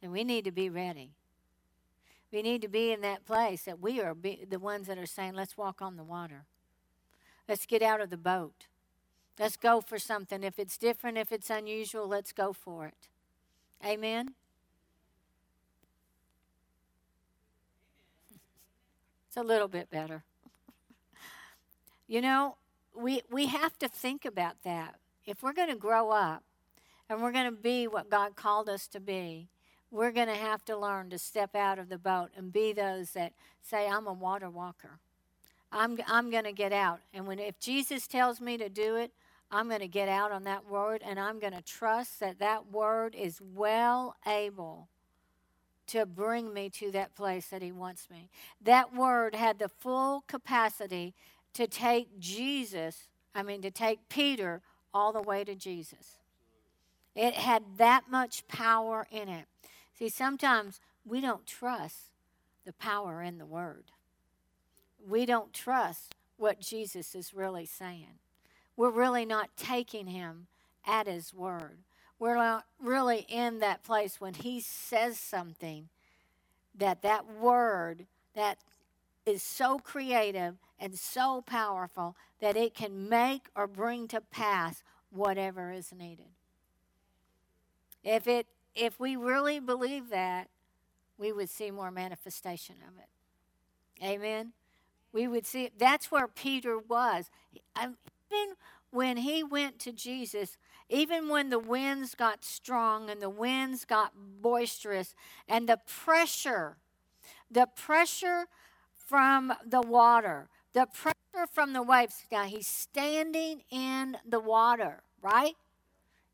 And 0.00 0.10
we 0.10 0.24
need 0.24 0.46
to 0.46 0.50
be 0.50 0.70
ready. 0.70 1.10
We 2.32 2.40
need 2.40 2.62
to 2.62 2.68
be 2.68 2.92
in 2.92 3.02
that 3.02 3.26
place 3.26 3.64
that 3.64 3.82
we 3.82 4.00
are 4.00 4.16
the 4.48 4.58
ones 4.58 4.86
that 4.86 4.96
are 4.96 5.04
saying, 5.04 5.34
let's 5.34 5.58
walk 5.58 5.82
on 5.82 5.98
the 5.98 6.02
water. 6.02 6.46
Let's 7.46 7.66
get 7.66 7.82
out 7.82 8.00
of 8.00 8.08
the 8.08 8.16
boat. 8.16 8.68
Let's 9.38 9.58
go 9.58 9.82
for 9.82 9.98
something. 9.98 10.42
If 10.42 10.58
it's 10.58 10.78
different, 10.78 11.18
if 11.18 11.30
it's 11.30 11.50
unusual, 11.50 12.08
let's 12.08 12.32
go 12.32 12.54
for 12.54 12.86
it. 12.86 13.08
Amen? 13.84 14.32
It's 19.36 19.44
a 19.44 19.46
little 19.46 19.68
bit 19.68 19.90
better. 19.90 20.24
you 22.08 22.22
know, 22.22 22.56
we, 22.96 23.20
we 23.30 23.48
have 23.48 23.78
to 23.80 23.86
think 23.86 24.24
about 24.24 24.62
that. 24.64 24.94
If 25.26 25.42
we're 25.42 25.52
going 25.52 25.68
to 25.68 25.76
grow 25.76 26.08
up 26.08 26.42
and 27.10 27.20
we're 27.20 27.32
going 27.32 27.54
to 27.54 27.60
be 27.60 27.86
what 27.86 28.08
God 28.08 28.34
called 28.34 28.70
us 28.70 28.88
to 28.88 28.98
be, 28.98 29.50
we're 29.90 30.10
going 30.10 30.28
to 30.28 30.34
have 30.34 30.64
to 30.64 30.76
learn 30.78 31.10
to 31.10 31.18
step 31.18 31.54
out 31.54 31.78
of 31.78 31.90
the 31.90 31.98
boat 31.98 32.30
and 32.34 32.50
be 32.50 32.72
those 32.72 33.10
that 33.10 33.34
say, 33.60 33.86
I'm 33.86 34.06
a 34.06 34.12
water 34.14 34.48
walker. 34.48 35.00
I'm, 35.70 35.98
I'm 36.06 36.30
going 36.30 36.44
to 36.44 36.52
get 36.52 36.72
out. 36.72 37.00
And 37.12 37.26
when, 37.26 37.38
if 37.38 37.60
Jesus 37.60 38.06
tells 38.06 38.40
me 38.40 38.56
to 38.56 38.70
do 38.70 38.96
it, 38.96 39.12
I'm 39.50 39.68
going 39.68 39.80
to 39.80 39.86
get 39.86 40.08
out 40.08 40.32
on 40.32 40.44
that 40.44 40.66
word 40.66 41.02
and 41.04 41.20
I'm 41.20 41.40
going 41.40 41.52
to 41.52 41.60
trust 41.60 42.20
that 42.20 42.38
that 42.38 42.72
word 42.72 43.14
is 43.14 43.42
well 43.42 44.16
able 44.26 44.88
to 45.88 46.06
bring 46.06 46.52
me 46.52 46.68
to 46.70 46.90
that 46.92 47.14
place 47.14 47.48
that 47.48 47.62
He 47.62 47.72
wants 47.72 48.08
me. 48.10 48.30
That 48.60 48.94
word 48.94 49.34
had 49.34 49.58
the 49.58 49.68
full 49.68 50.24
capacity 50.26 51.14
to 51.54 51.66
take 51.66 52.18
Jesus, 52.18 53.08
I 53.34 53.42
mean, 53.42 53.62
to 53.62 53.70
take 53.70 54.08
Peter 54.08 54.62
all 54.92 55.12
the 55.12 55.22
way 55.22 55.44
to 55.44 55.54
Jesus. 55.54 56.18
It 57.14 57.34
had 57.34 57.62
that 57.78 58.04
much 58.10 58.46
power 58.46 59.06
in 59.10 59.28
it. 59.28 59.46
See, 59.98 60.08
sometimes 60.08 60.80
we 61.04 61.20
don't 61.20 61.46
trust 61.46 62.10
the 62.64 62.74
power 62.74 63.22
in 63.22 63.38
the 63.38 63.46
Word. 63.46 63.84
We 65.08 65.24
don't 65.24 65.52
trust 65.52 66.14
what 66.36 66.60
Jesus 66.60 67.14
is 67.14 67.32
really 67.32 67.64
saying. 67.64 68.18
We're 68.76 68.90
really 68.90 69.24
not 69.24 69.56
taking 69.56 70.08
Him 70.08 70.48
at 70.84 71.06
His 71.06 71.32
Word. 71.32 71.78
We're 72.18 72.36
not 72.36 72.64
really 72.80 73.26
in 73.28 73.58
that 73.60 73.82
place 73.82 74.20
when 74.20 74.34
He 74.34 74.60
says 74.60 75.18
something 75.18 75.88
that 76.74 77.02
that 77.02 77.26
Word 77.26 78.06
that 78.34 78.58
is 79.24 79.42
so 79.42 79.78
creative 79.78 80.56
and 80.78 80.94
so 80.98 81.42
powerful 81.46 82.16
that 82.40 82.56
it 82.56 82.74
can 82.74 83.08
make 83.08 83.48
or 83.54 83.66
bring 83.66 84.08
to 84.08 84.20
pass 84.20 84.82
whatever 85.10 85.72
is 85.72 85.92
needed. 85.92 86.26
If 88.04 88.26
it 88.26 88.46
if 88.74 89.00
we 89.00 89.16
really 89.16 89.58
believe 89.58 90.10
that, 90.10 90.48
we 91.18 91.32
would 91.32 91.48
see 91.48 91.70
more 91.70 91.90
manifestation 91.90 92.76
of 92.86 92.98
it. 92.98 94.04
Amen. 94.04 94.52
We 95.12 95.26
would 95.26 95.46
see 95.46 95.70
that's 95.76 96.10
where 96.10 96.28
Peter 96.28 96.78
was. 96.78 97.30
Even 97.76 98.54
when 98.90 99.16
he 99.16 99.42
went 99.42 99.78
to 99.80 99.92
Jesus, 99.92 100.58
even 100.88 101.28
when 101.28 101.50
the 101.50 101.58
winds 101.58 102.14
got 102.14 102.44
strong 102.44 103.10
and 103.10 103.20
the 103.20 103.30
winds 103.30 103.84
got 103.84 104.12
boisterous 104.40 105.14
and 105.48 105.68
the 105.68 105.80
pressure, 105.86 106.76
the 107.50 107.66
pressure 107.66 108.46
from 108.94 109.52
the 109.64 109.80
water, 109.80 110.48
the 110.72 110.86
pressure 110.86 111.46
from 111.52 111.72
the 111.72 111.82
waves. 111.82 112.24
Now 112.30 112.44
he's 112.44 112.66
standing 112.66 113.62
in 113.70 114.16
the 114.28 114.40
water, 114.40 115.02
right? 115.20 115.54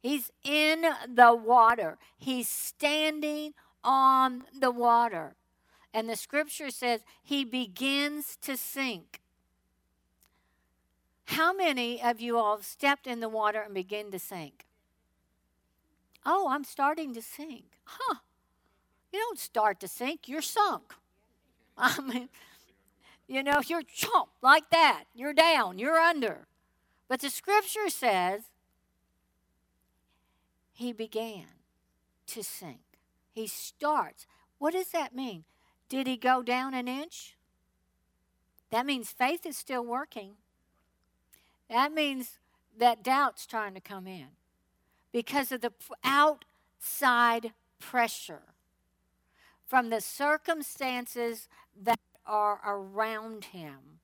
He's 0.01 0.31
in 0.45 0.85
the 1.09 1.35
water. 1.35 1.97
He's 2.19 2.49
standing 2.49 3.55
on 3.85 4.45
the 4.59 4.71
water. 4.71 5.37
And 5.95 6.09
the 6.09 6.17
scripture 6.17 6.71
says 6.71 7.03
he 7.23 7.45
begins 7.45 8.37
to 8.43 8.57
sink. 8.57 9.22
How 11.33 11.55
many 11.55 12.03
of 12.03 12.21
you 12.21 12.37
all 12.37 12.61
stepped 12.61 13.07
in 13.07 13.21
the 13.21 13.29
water 13.29 13.63
and 13.63 13.73
begin 13.73 14.11
to 14.11 14.19
sink? 14.19 14.67
Oh, 16.27 16.49
I'm 16.51 16.63
starting 16.63 17.15
to 17.15 17.23
sink. 17.23 17.79
Huh. 17.85 18.17
You 19.11 19.19
don't 19.19 19.39
start 19.39 19.81
to 19.81 19.89
sink, 19.89 20.29
you're 20.29 20.43
sunk. 20.43 20.93
I 21.79 21.99
mean, 22.03 22.29
you 23.27 23.43
know, 23.43 23.63
you're 23.67 23.81
chomp 23.81 24.29
like 24.43 24.69
that. 24.73 25.05
You're 25.15 25.33
down, 25.33 25.79
you're 25.79 25.97
under. 25.97 26.49
But 27.09 27.21
the 27.21 27.31
scripture 27.31 27.89
says 27.89 28.43
he 30.75 30.93
began 30.93 31.47
to 32.27 32.43
sink. 32.43 32.99
He 33.31 33.47
starts. 33.47 34.27
What 34.59 34.75
does 34.75 34.89
that 34.89 35.15
mean? 35.15 35.45
Did 35.89 36.07
he 36.07 36.19
go 36.19 36.43
down 36.43 36.75
an 36.75 36.89
inch? 36.89 37.39
That 38.71 38.85
means 38.85 39.09
faith 39.09 39.47
is 39.47 39.57
still 39.57 39.85
working. 39.85 40.33
That 41.73 41.95
means 41.95 42.39
that 42.79 43.03
doubt's 43.03 43.47
trying 43.47 43.73
to 43.73 43.81
come 43.81 44.07
in 44.07 44.27
because 45.11 45.51
of 45.53 45.63
the 45.63 45.73
outside 46.05 47.55
pressure 47.79 48.43
from 49.67 49.89
the 49.89 50.03
circumstances 50.03 51.49
that 51.83 51.99
are 52.27 52.61
around 52.67 53.47
him. 53.47 54.01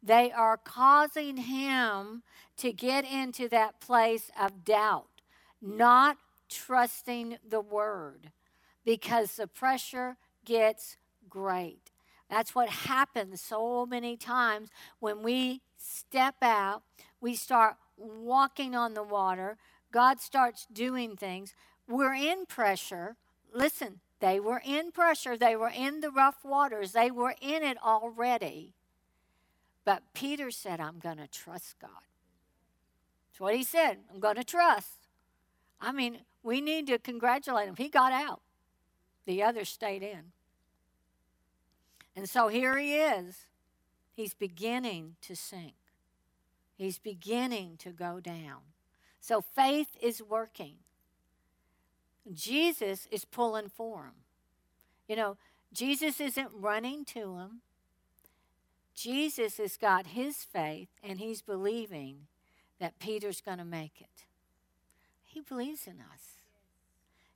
They 0.00 0.30
are 0.30 0.56
causing 0.56 1.38
him 1.38 2.22
to 2.58 2.72
get 2.72 3.04
into 3.04 3.48
that 3.48 3.80
place 3.80 4.30
of 4.40 4.64
doubt 4.64 5.08
not 5.60 6.18
trusting 6.48 7.38
the 7.46 7.60
word 7.60 8.30
because 8.84 9.34
the 9.34 9.48
pressure 9.48 10.16
gets 10.44 10.96
great. 11.28 11.90
That's 12.30 12.54
what 12.54 12.68
happens 12.68 13.40
so 13.40 13.86
many 13.86 14.16
times 14.16 14.68
when 15.00 15.24
we 15.24 15.62
step 15.78 16.36
out, 16.42 16.82
we 17.20 17.34
start 17.34 17.76
walking 17.96 18.74
on 18.74 18.94
the 18.94 19.02
water, 19.02 19.56
God 19.92 20.20
starts 20.20 20.66
doing 20.72 21.16
things. 21.16 21.54
We're 21.88 22.14
in 22.14 22.46
pressure. 22.46 23.16
Listen, 23.52 24.00
they 24.20 24.40
were 24.40 24.62
in 24.64 24.90
pressure, 24.90 25.36
they 25.36 25.56
were 25.56 25.72
in 25.74 26.00
the 26.00 26.10
rough 26.10 26.44
waters, 26.44 26.92
they 26.92 27.10
were 27.10 27.34
in 27.40 27.62
it 27.62 27.78
already. 27.82 28.74
But 29.84 30.02
Peter 30.12 30.50
said, 30.50 30.80
I'm 30.80 30.98
going 30.98 31.16
to 31.16 31.28
trust 31.28 31.78
God. 31.80 31.90
That's 33.30 33.40
what 33.40 33.54
he 33.54 33.62
said. 33.62 33.98
I'm 34.12 34.20
going 34.20 34.36
to 34.36 34.44
trust. 34.44 35.06
I 35.80 35.92
mean, 35.92 36.18
we 36.42 36.60
need 36.60 36.88
to 36.88 36.98
congratulate 36.98 37.68
him. 37.68 37.76
He 37.76 37.88
got 37.88 38.12
out, 38.12 38.42
the 39.24 39.42
others 39.42 39.68
stayed 39.68 40.02
in. 40.02 40.32
And 42.16 42.28
so 42.28 42.48
here 42.48 42.76
he 42.78 42.96
is. 42.96 43.46
He's 44.12 44.34
beginning 44.34 45.14
to 45.22 45.36
sink, 45.36 45.74
he's 46.78 46.98
beginning 47.00 47.76
to 47.78 47.90
go 47.90 48.20
down. 48.20 48.62
So 49.20 49.42
faith 49.42 49.88
is 50.02 50.22
working. 50.22 50.76
Jesus 52.32 53.08
is 53.10 53.26
pulling 53.26 53.68
for 53.68 54.04
him. 54.06 54.14
You 55.08 55.16
know, 55.16 55.38
Jesus 55.72 56.20
isn't 56.20 56.50
running 56.54 57.04
to 57.06 57.38
him. 57.38 57.62
Jesus 58.94 59.58
has 59.58 59.76
got 59.76 60.08
his 60.08 60.38
faith 60.38 60.90
and 61.04 61.20
he's 61.20 61.42
believing 61.42 62.28
that 62.80 62.98
Peter's 63.00 63.42
going 63.42 63.58
to 63.58 63.64
make 63.66 64.00
it. 64.00 64.26
He 65.24 65.40
believes 65.42 65.86
in 65.86 66.00
us. 66.00 66.42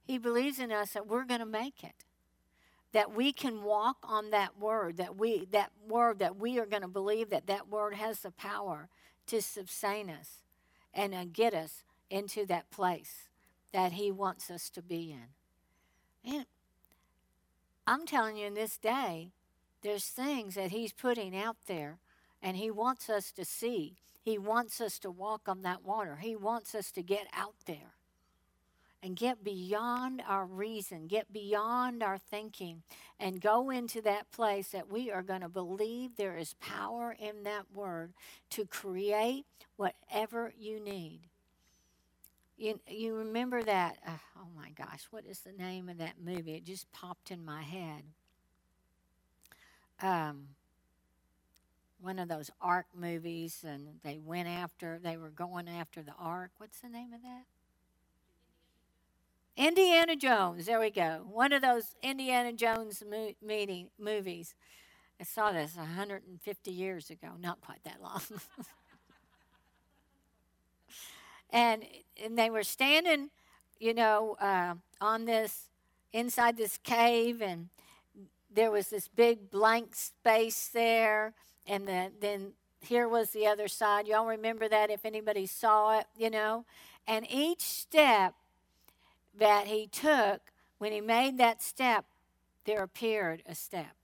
He 0.05 0.19
believes 0.19 0.59
in 0.61 0.73
us 0.73 0.93
that 0.93 1.07
we're 1.09 1.25
going 1.27 1.41
to 1.41 1.47
make 1.47 1.85
it. 1.85 2.05
that 2.93 3.13
we 3.15 3.33
can 3.33 3.63
walk 3.63 3.99
on 4.03 4.31
that 4.31 4.59
word 4.59 4.97
that 4.99 5.17
we 5.17 5.47
that 5.53 5.73
word 5.89 6.19
that 6.19 6.37
we 6.37 6.59
are 6.59 6.67
going 6.67 6.83
to 6.83 6.89
believe 6.89 7.31
that 7.31 7.47
that 7.47 7.69
word 7.69 7.95
has 7.95 8.21
the 8.21 8.31
power 8.31 8.89
to 9.33 9.41
sustain 9.41 10.11
us 10.11 10.43
and 10.93 11.15
uh, 11.15 11.25
get 11.25 11.55
us 11.55 11.85
into 12.11 12.45
that 12.45 12.71
place 12.71 13.29
that 13.73 13.93
he 13.93 14.11
wants 14.11 14.51
us 14.51 14.69
to 14.69 14.83
be 14.83 15.11
in. 15.11 16.35
And 16.35 16.47
i'm 17.87 18.07
telling 18.07 18.37
you 18.37 18.47
in 18.47 18.55
this 18.55 18.77
day 18.77 19.33
there's 19.81 20.05
things 20.05 20.55
that 20.55 20.71
he's 20.71 20.93
putting 20.93 21.35
out 21.35 21.57
there 21.67 21.99
and 22.43 22.57
he 22.59 22.71
wants 22.71 23.09
us 23.09 23.33
to 23.33 23.45
see. 23.45 23.97
He 24.21 24.37
wants 24.37 24.81
us 24.81 24.99
to 25.01 25.11
walk 25.11 25.49
on 25.49 25.63
that 25.63 25.83
water. 25.83 26.19
He 26.21 26.37
wants 26.37 26.75
us 26.75 26.91
to 26.93 27.03
get 27.03 27.27
out 27.33 27.55
there 27.67 27.95
and 29.03 29.17
get 29.17 29.43
beyond 29.43 30.23
our 30.29 30.47
reason, 30.47 31.09
get 31.09 31.33
beyond 31.33 32.03
our 32.03 32.19
thinking, 32.19 32.83
and 33.19 33.41
go 33.41 33.71
into 33.71 34.01
that 34.03 34.31
place 34.31 34.69
that 34.69 34.91
we 34.91 35.11
are 35.11 35.23
going 35.23 35.41
to 35.41 35.49
believe 35.49 36.17
there 36.17 36.37
is 36.37 36.55
power 36.61 37.17
in 37.19 37.43
that 37.43 37.65
word 37.75 38.13
to 38.51 38.65
create 38.65 39.45
whatever 39.77 40.53
you 40.57 40.79
need. 40.79 41.21
You, 42.57 42.79
you 42.87 43.15
remember 43.15 43.63
that? 43.65 43.99
Uh, 44.07 44.13
oh 44.39 44.47
my 44.57 44.71
gosh, 44.71 45.09
what 45.11 45.25
is 45.27 45.41
the 45.41 45.53
name 45.53 45.89
of 45.89 45.99
that 45.99 46.15
movie? 46.25 46.55
It 46.55 46.65
just 46.65 46.91
popped 46.93 47.33
in 47.33 47.45
my 47.45 47.63
head. 47.63 48.05
Um, 50.01 50.49
one 52.01 52.19
of 52.19 52.29
those 52.29 52.51
ark 52.61 52.87
movies, 52.95 53.65
and 53.67 54.01
they 54.05 54.19
went 54.19 54.49
after, 54.49 55.01
they 55.03 55.17
were 55.17 55.31
going 55.31 55.69
after 55.69 56.03
the 56.03 56.15
ark. 56.19 56.51
What's 56.59 56.81
the 56.81 56.89
name 56.89 57.13
of 57.13 57.23
that? 57.23 57.45
Indiana 59.57 60.17
Jones, 60.17 60.67
there 60.67 60.81
we 60.81 60.91
go. 60.91 61.23
One 61.31 61.53
of 61.53 61.63
those 61.63 61.95
Indiana 62.03 62.53
Jones 62.53 63.03
mo- 63.09 63.35
meeting, 63.43 63.89
movies. 63.99 64.55
I 65.21 65.25
saw 65.25 65.53
this 65.53 65.77
150 65.77 66.71
years 66.71 67.11
ago, 67.11 67.29
not 67.39 67.61
quite 67.61 67.85
that 67.85 68.03
long. 68.03 68.23
and 71.51 71.85
and 72.23 72.39
they 72.39 72.51
were 72.51 72.63
standing, 72.63 73.31
you 73.79 73.95
know, 73.95 74.37
uh, 74.41 74.75
on 75.01 75.27
this 75.27 75.69
inside 76.13 76.57
this 76.57 76.79
cave, 76.79 77.43
and 77.43 77.69
there 78.51 78.71
was 78.71 78.89
this 78.89 79.09
big 79.09 79.51
blank 79.51 79.95
space 79.95 80.69
there, 80.69 81.35
and 81.67 81.87
the, 81.87 82.11
then 82.21 82.53
here 82.81 83.09
was 83.09 83.31
the 83.31 83.47
other 83.47 83.69
side. 83.69 84.07
Y'all 84.07 84.27
remember 84.27 84.69
that 84.69 84.91
if 84.91 85.05
anybody 85.05 85.47
saw 85.47 85.99
it, 85.99 86.07
you 86.17 86.31
know? 86.31 86.65
And 87.07 87.27
each 87.31 87.63
step 87.63 88.35
that 89.39 89.67
he 89.67 89.87
took, 89.87 90.41
when 90.79 90.93
he 90.93 91.01
made 91.01 91.39
that 91.39 91.63
step, 91.63 92.05
there 92.65 92.83
appeared 92.83 93.43
a 93.47 93.55
step. 93.55 93.95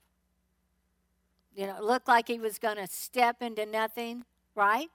You 1.55 1.67
know, 1.67 1.77
it 1.77 1.83
looked 1.83 2.09
like 2.09 2.29
he 2.29 2.39
was 2.39 2.59
going 2.59 2.77
to 2.77 2.87
step 2.87 3.43
into 3.43 3.67
nothing, 3.67 4.25
right? 4.55 4.89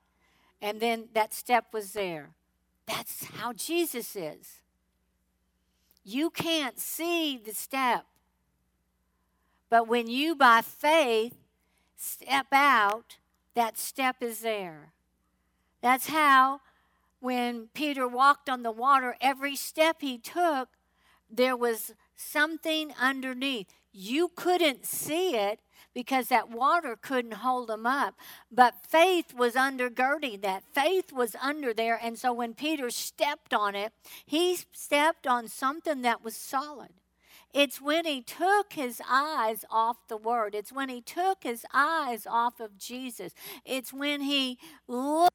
And 0.61 0.79
then 0.79 1.09
that 1.13 1.33
step 1.33 1.65
was 1.73 1.93
there. 1.93 2.29
That's 2.85 3.25
how 3.25 3.53
Jesus 3.53 4.15
is. 4.15 4.61
You 6.03 6.29
can't 6.29 6.79
see 6.79 7.37
the 7.37 7.53
step. 7.53 8.05
But 9.69 9.87
when 9.87 10.07
you, 10.07 10.35
by 10.35 10.61
faith, 10.61 11.35
step 11.95 12.47
out, 12.51 13.17
that 13.55 13.77
step 13.77 14.17
is 14.21 14.39
there. 14.39 14.93
That's 15.81 16.07
how 16.07 16.61
when 17.23 17.69
Peter 17.73 18.05
walked 18.05 18.49
on 18.49 18.63
the 18.63 18.71
water, 18.71 19.15
every 19.21 19.55
step 19.55 20.01
he 20.01 20.17
took, 20.17 20.67
there 21.31 21.55
was 21.55 21.93
something 22.17 22.91
underneath. 22.99 23.67
You 23.93 24.29
couldn't 24.35 24.85
see 24.85 25.37
it 25.37 25.61
because 25.93 26.27
that 26.27 26.49
water 26.49 26.97
couldn't 27.01 27.35
hold 27.35 27.69
him 27.69 27.85
up. 27.85 28.15
But 28.51 28.85
faith 28.89 29.33
was 29.33 29.53
undergirding 29.53 30.41
that. 30.41 30.65
Faith 30.73 31.13
was 31.13 31.33
under 31.41 31.73
there. 31.73 31.97
And 32.03 32.19
so 32.19 32.33
when 32.33 32.55
Peter 32.55 32.89
stepped 32.89 33.53
on 33.53 33.73
it, 33.73 33.93
he 34.25 34.57
stepped 34.73 35.25
on 35.25 35.47
something 35.47 36.01
that 36.01 36.25
was 36.25 36.35
solid. 36.35 36.89
It's 37.53 37.79
when 37.79 38.03
he 38.03 38.21
took 38.21 38.73
his 38.73 39.01
eyes 39.09 39.63
off 39.71 40.09
the 40.09 40.17
word. 40.17 40.55
It's 40.55 40.73
when 40.73 40.89
he 40.89 40.99
took 40.99 41.43
his 41.43 41.65
eyes 41.73 42.27
off 42.29 42.59
of 42.59 42.77
Jesus. 42.77 43.33
It's 43.63 43.93
when 43.93 44.19
he 44.19 44.57
looked. 44.89 45.32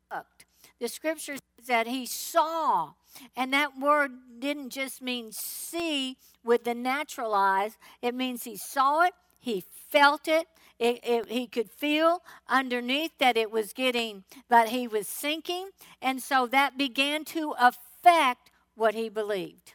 The 0.81 0.88
scripture 0.88 1.35
says 1.35 1.67
that 1.67 1.87
he 1.87 2.07
saw. 2.07 2.93
And 3.37 3.53
that 3.53 3.79
word 3.79 4.12
didn't 4.38 4.71
just 4.71 5.03
mean 5.03 5.33
see 5.33 6.17
with 6.45 6.64
the 6.64 6.75
natural 6.75 7.35
eyes, 7.35 7.77
it 8.01 8.14
means 8.14 8.45
he 8.45 8.57
saw 8.57 9.03
it, 9.03 9.12
he 9.41 9.64
felt 9.91 10.29
it, 10.29 10.47
it, 10.79 11.01
it, 11.03 11.29
he 11.29 11.47
could 11.47 11.71
feel 11.71 12.23
underneath 12.49 13.11
that 13.19 13.37
it 13.37 13.51
was 13.51 13.73
getting, 13.73 14.25
that 14.49 14.69
he 14.69 14.87
was 14.87 15.09
sinking. 15.09 15.71
And 16.01 16.23
so 16.23 16.47
that 16.47 16.79
began 16.79 17.25
to 17.27 17.55
affect 17.59 18.51
what 18.77 18.95
he 18.95 19.09
believed. 19.09 19.75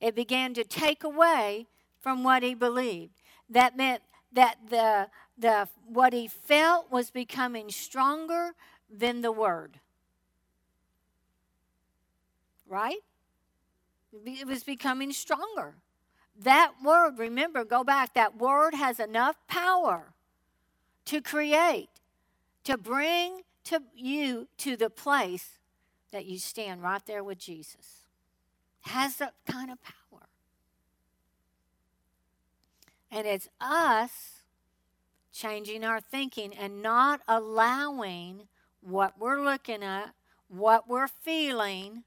It 0.00 0.14
began 0.14 0.54
to 0.54 0.64
take 0.64 1.02
away 1.02 1.66
from 2.00 2.22
what 2.22 2.42
he 2.42 2.54
believed. 2.54 3.14
That 3.48 3.76
meant 3.76 4.02
that 4.32 4.58
the, 4.68 5.08
the, 5.38 5.68
what 5.86 6.12
he 6.12 6.28
felt 6.28 6.92
was 6.92 7.10
becoming 7.10 7.70
stronger 7.70 8.52
than 8.90 9.20
the 9.20 9.32
word 9.32 9.80
right? 12.68 12.98
It 14.24 14.46
was 14.46 14.62
becoming 14.62 15.12
stronger. 15.12 15.74
That 16.40 16.74
word, 16.84 17.18
remember, 17.18 17.64
go 17.64 17.82
back, 17.82 18.14
that 18.14 18.36
word 18.36 18.74
has 18.74 19.00
enough 19.00 19.36
power 19.48 20.12
to 21.06 21.20
create, 21.20 21.88
to 22.64 22.78
bring 22.78 23.42
to 23.64 23.82
you 23.94 24.48
to 24.58 24.76
the 24.76 24.90
place 24.90 25.58
that 26.12 26.26
you 26.26 26.38
stand 26.38 26.82
right 26.82 27.04
there 27.06 27.24
with 27.24 27.38
Jesus. 27.38 28.04
Has 28.82 29.16
that 29.16 29.34
kind 29.46 29.70
of 29.70 29.78
power. 29.82 30.28
And 33.10 33.26
it's 33.26 33.48
us 33.60 34.42
changing 35.32 35.84
our 35.84 36.00
thinking 36.00 36.54
and 36.54 36.82
not 36.82 37.20
allowing 37.26 38.48
what 38.88 39.18
we're 39.18 39.42
looking 39.42 39.82
at, 39.82 40.14
what 40.48 40.88
we're 40.88 41.08
feeling, 41.08 42.04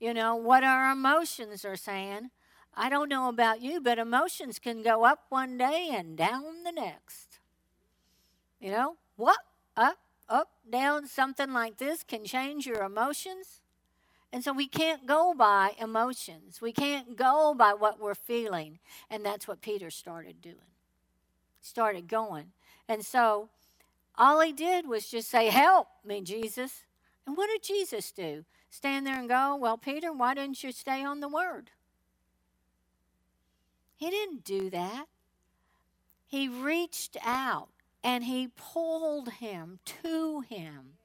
you 0.00 0.14
know, 0.14 0.36
what 0.36 0.64
our 0.64 0.90
emotions 0.90 1.64
are 1.64 1.76
saying. 1.76 2.30
I 2.74 2.88
don't 2.88 3.08
know 3.08 3.28
about 3.28 3.62
you, 3.62 3.80
but 3.80 3.98
emotions 3.98 4.58
can 4.58 4.82
go 4.82 5.04
up 5.04 5.24
one 5.28 5.56
day 5.56 5.90
and 5.92 6.16
down 6.16 6.64
the 6.64 6.72
next. 6.72 7.38
You 8.60 8.70
know, 8.70 8.96
what? 9.16 9.38
Up, 9.76 9.98
up, 10.28 10.50
down, 10.70 11.06
something 11.06 11.52
like 11.52 11.78
this 11.78 12.02
can 12.02 12.24
change 12.24 12.66
your 12.66 12.82
emotions. 12.82 13.60
And 14.32 14.42
so 14.44 14.52
we 14.52 14.66
can't 14.66 15.06
go 15.06 15.34
by 15.34 15.72
emotions. 15.80 16.60
We 16.60 16.72
can't 16.72 17.16
go 17.16 17.54
by 17.54 17.72
what 17.72 18.00
we're 18.00 18.14
feeling. 18.14 18.78
And 19.08 19.24
that's 19.24 19.48
what 19.48 19.62
Peter 19.62 19.90
started 19.90 20.42
doing. 20.42 20.56
Started 21.60 22.08
going. 22.08 22.52
And 22.88 23.04
so 23.04 23.48
all 24.18 24.40
he 24.40 24.52
did 24.52 24.86
was 24.88 25.08
just 25.08 25.28
say, 25.28 25.48
Help 25.48 25.88
me, 26.04 26.20
Jesus. 26.20 26.84
And 27.26 27.36
what 27.36 27.48
did 27.48 27.62
Jesus 27.62 28.12
do? 28.12 28.44
stand 28.76 29.06
there 29.06 29.18
and 29.18 29.28
go, 29.28 29.56
Well, 29.56 29.78
Peter, 29.78 30.12
why 30.12 30.34
didn't 30.34 30.62
you 30.62 30.72
stay 30.72 31.02
on 31.04 31.20
the 31.20 31.28
word? 31.28 31.70
He 33.96 34.10
didn't 34.10 34.44
do 34.44 34.70
that. 34.70 35.06
He 36.26 36.48
reached 36.48 37.16
out 37.24 37.68
and 38.04 38.24
he 38.24 38.48
pulled 38.48 39.30
him 39.30 39.78
to 40.02 40.40
him. 40.42 40.98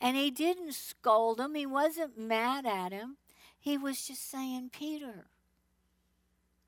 And 0.00 0.16
he 0.16 0.30
didn't 0.30 0.74
scold 0.74 1.40
him, 1.40 1.54
he 1.54 1.66
wasn't 1.66 2.18
mad 2.18 2.64
at 2.64 2.92
him. 2.92 3.16
He 3.58 3.76
was 3.76 4.06
just 4.06 4.30
saying, 4.30 4.70
Peter, 4.72 5.26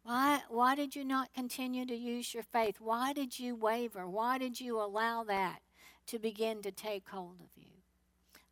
why, 0.03 0.43
why 0.51 0.75
did 0.75 0.95
you 0.95 1.05
not 1.05 1.33
continue 1.33 1.87
to 1.87 1.97
use 1.97 2.35
your 2.35 2.43
faith? 2.43 2.77
Why 2.81 3.15
did 3.15 3.39
you 3.39 3.55
waver? 3.55 4.07
Why 4.07 4.37
did 4.37 4.61
you 4.61 4.79
allow 4.79 5.25
that 5.25 5.62
to 6.07 6.19
begin 6.19 6.63
to 6.63 6.71
take 6.71 7.09
hold 7.09 7.41
of 7.41 7.51
you? 7.57 7.73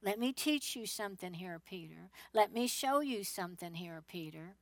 Let 0.02 0.18
me 0.18 0.32
teach 0.32 0.74
you 0.76 0.86
something 0.86 1.34
here, 1.34 1.58
Peter. 1.58 2.08
Let 2.32 2.52
me 2.52 2.66
show 2.66 3.00
you 3.00 3.22
something 3.22 3.74
here, 3.74 4.02
Peter. 4.06 4.54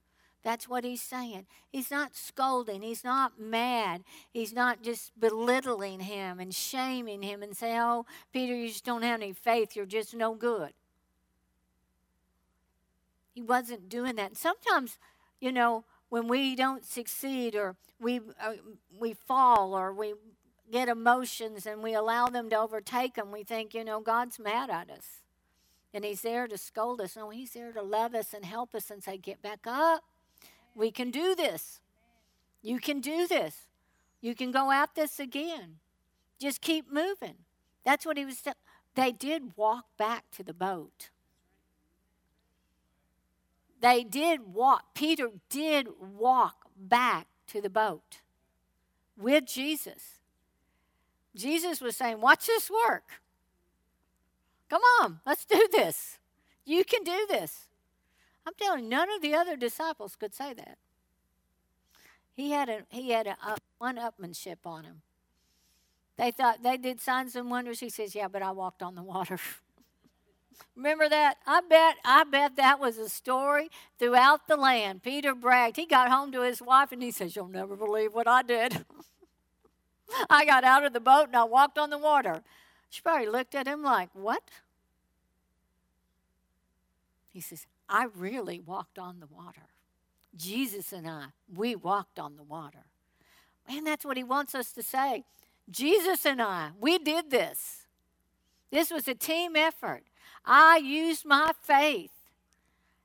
That's 0.42 0.68
what 0.68 0.85
he's 0.85 1.03
saying. 1.03 1.46
He's 1.68 1.90
not 1.90 2.16
scolding. 2.16 2.83
He's 2.83 3.05
not 3.05 3.40
mad. 3.40 4.03
He's 4.33 4.53
not 4.53 4.83
just 4.83 5.18
belittling 5.18 6.01
him 6.01 6.40
and 6.40 6.55
shaming 6.55 7.22
him 7.22 7.42
and 7.42 7.57
saying, 7.57 7.79
Oh, 7.81 8.07
Peter, 8.33 8.55
you 8.55 8.68
just 8.68 8.85
don't 8.85 9.03
have 9.03 9.20
any 9.20 9.33
faith. 9.33 9.77
You're 9.77 9.87
just 9.87 10.14
no 10.14 10.35
good. 10.35 10.72
He 13.35 13.42
wasn't 13.42 13.88
doing 13.88 14.16
that. 14.16 14.37
Sometimes, 14.37 14.98
you 15.40 15.53
know, 15.53 15.85
when 16.09 16.29
we 16.29 16.57
don't 16.57 16.85
succeed 16.85 17.55
or 17.55 17.77
we, 18.01 18.20
uh, 18.40 18.55
we 18.98 19.14
fall 19.14 19.74
or 19.74 19.92
we 19.92 20.14
get 20.70 20.88
emotions 20.88 21.66
and 21.66 21.83
we 21.83 21.94
allow 21.94 22.26
them 22.26 22.50
to 22.50 22.59
overtake 22.59 23.14
them, 23.14 23.33
we 23.33 23.44
think, 23.44 23.74
you 23.74 23.85
know, 23.85 24.00
God's 24.00 24.38
mad 24.38 24.70
at 24.70 24.90
us. 24.90 25.22
And 25.94 26.04
he's 26.04 26.22
there 26.22 26.46
to 26.46 26.59
scold 26.59 27.00
us. 27.00 27.16
No, 27.16 27.31
he's 27.31 27.52
there 27.52 27.72
to 27.72 27.83
love 27.83 28.14
us 28.14 28.35
and 28.35 28.44
help 28.44 28.74
us 28.74 28.90
and 28.90 29.02
say, 29.02 29.16
Get 29.16 29.40
back 29.40 29.61
up. 29.66 30.04
We 30.74 30.90
can 30.90 31.11
do 31.11 31.35
this. 31.35 31.81
You 32.62 32.78
can 32.78 33.00
do 33.00 33.26
this. 33.26 33.68
You 34.20 34.35
can 34.35 34.50
go 34.50 34.70
at 34.70 34.94
this 34.94 35.18
again. 35.18 35.76
Just 36.38 36.61
keep 36.61 36.92
moving. 36.92 37.37
That's 37.85 38.04
what 38.04 38.16
he 38.16 38.24
was 38.24 38.38
saying. 38.38 38.54
They 38.94 39.12
did 39.12 39.57
walk 39.57 39.87
back 39.96 40.24
to 40.33 40.42
the 40.42 40.52
boat. 40.52 41.11
They 43.81 44.04
did 44.04 44.52
walk. 44.52 44.94
Peter 44.94 45.31
did 45.48 45.88
walk 46.00 46.66
back 46.76 47.28
to 47.48 47.61
the 47.61 47.70
boat 47.70 48.20
with 49.16 49.46
Jesus. 49.46 50.17
Jesus 51.38 51.81
was 51.81 51.96
saying, 51.96 52.20
Watch 52.20 52.46
this 52.46 52.70
work. 52.70 53.05
Come 54.68 54.83
on, 55.01 55.20
let's 55.24 55.44
do 55.44 55.66
this. 55.72 56.18
You 56.64 56.85
can 56.85 57.03
do 57.03 57.27
this. 57.31 57.68
I'm 58.46 58.53
telling 58.61 58.85
you, 58.85 58.90
none 58.90 59.11
of 59.11 59.22
the 59.22 59.35
other 59.35 59.57
disciples 59.57 60.16
could 60.16 60.35
say 60.35 60.53
that. 60.55 60.79
He 62.35 62.51
had 62.51 62.68
a 62.68 62.83
he 62.90 63.11
had 63.11 63.27
a, 63.27 63.37
a 63.42 63.57
one-upmanship 63.79 64.59
on 64.64 64.85
him. 64.85 65.03
They 66.16 66.31
thought 66.31 66.62
they 66.62 66.77
did 66.77 67.01
signs 67.01 67.35
and 67.37 67.51
wonders. 67.51 67.81
He 67.81 67.88
says, 67.88 68.14
"Yeah, 68.14 68.29
but 68.29 68.42
I 68.42 68.51
walked 68.51 68.83
on 68.83 68.94
the 68.94 69.03
water." 69.03 69.38
Remember 70.77 71.09
that? 71.09 71.37
I 71.46 71.61
bet 71.68 71.96
I 72.05 72.24
bet 72.24 72.57
that 72.57 72.79
was 72.81 72.98
a 72.98 73.09
story 73.09 73.70
throughout 73.98 74.48
the 74.48 74.57
land. 74.57 75.03
Peter 75.03 75.35
bragged. 75.35 75.77
He 75.77 75.87
got 75.87 76.11
home 76.11 76.33
to 76.33 76.42
his 76.42 76.62
wife 76.62 76.92
and 76.92 77.03
he 77.03 77.11
says, 77.11 77.35
"You'll 77.35 77.48
never 77.48 77.77
believe 77.77 78.14
what 78.14 78.29
I 78.29 78.42
did. 78.42 78.85
I 80.31 80.44
got 80.44 80.64
out 80.64 80.85
of 80.85 80.92
the 80.92 81.01
boat 81.01 81.29
and 81.29 81.37
I 81.37 81.44
walked 81.44 81.79
on 81.79 81.90
the 81.90 81.99
water." 81.99 82.42
She 82.90 83.03
probably 83.03 83.29
looked 83.29 83.55
at 83.55 83.66
him 83.66 83.83
like, 83.83 84.11
"What?" 84.12 84.42
He 87.29 87.40
says, 87.40 87.66
"I 87.88 88.05
really 88.05 88.61
walked 88.61 88.99
on 88.99 89.21
the 89.21 89.27
water." 89.27 89.68
Jesus 90.37 90.92
and 90.92 91.09
I, 91.09 91.27
we 91.55 91.75
walked 91.75 92.18
on 92.18 92.37
the 92.37 92.42
water. 92.42 92.87
And 93.68 93.87
that's 93.87 94.05
what 94.05 94.16
he 94.16 94.25
wants 94.25 94.55
us 94.55 94.73
to 94.73 94.83
say. 94.83 95.25
Jesus 95.71 96.25
and 96.25 96.40
I, 96.40 96.71
we 96.81 96.99
did 96.99 97.31
this. 97.31 97.87
This 98.71 98.90
was 98.90 99.09
a 99.09 99.14
team 99.14 99.57
effort. 99.57 100.05
I 100.44 100.79
used 100.79 101.27
my 101.27 101.53
faith 101.61 102.12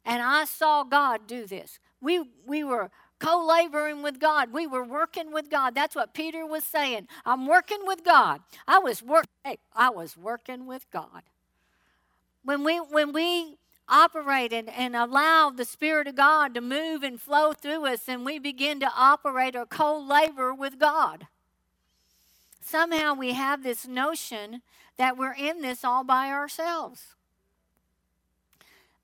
and 0.05 0.21
I 0.21 0.45
saw 0.45 0.83
God 0.83 1.27
do 1.27 1.45
this. 1.45 1.79
We, 1.99 2.23
we 2.45 2.63
were 2.63 2.91
co 3.23 3.45
laboring 3.45 4.03
with 4.03 4.19
God. 4.19 4.51
We 4.51 4.67
were 4.67 4.83
working 4.83 5.31
with 5.31 5.49
God. 5.49 5.75
That's 5.75 5.95
what 5.95 6.13
Peter 6.13 6.45
was 6.45 6.63
saying. 6.63 7.07
I'm 7.25 7.47
working 7.47 7.79
with 7.83 8.03
God. 8.03 8.41
I 8.67 8.79
was 8.79 9.01
work 9.01 9.25
hey, 9.43 9.57
I 9.73 9.89
was 9.89 10.17
working 10.17 10.65
with 10.65 10.85
God. 10.91 11.23
When 12.43 12.63
we 12.63 12.77
when 12.77 13.13
we 13.13 13.57
operate 13.87 14.53
and, 14.53 14.69
and 14.69 14.95
allow 14.95 15.49
the 15.49 15.65
Spirit 15.65 16.07
of 16.07 16.15
God 16.15 16.53
to 16.53 16.61
move 16.61 17.03
and 17.03 17.19
flow 17.19 17.53
through 17.53 17.85
us, 17.85 18.07
and 18.07 18.25
we 18.25 18.39
begin 18.39 18.79
to 18.81 18.91
operate 18.95 19.55
or 19.55 19.65
co 19.65 19.99
labor 19.99 20.53
with 20.53 20.79
God. 20.79 21.27
Somehow 22.61 23.13
we 23.13 23.33
have 23.33 23.63
this 23.63 23.87
notion 23.87 24.61
that 24.97 25.17
we're 25.17 25.33
in 25.33 25.61
this 25.61 25.83
all 25.83 26.03
by 26.03 26.29
ourselves. 26.29 27.15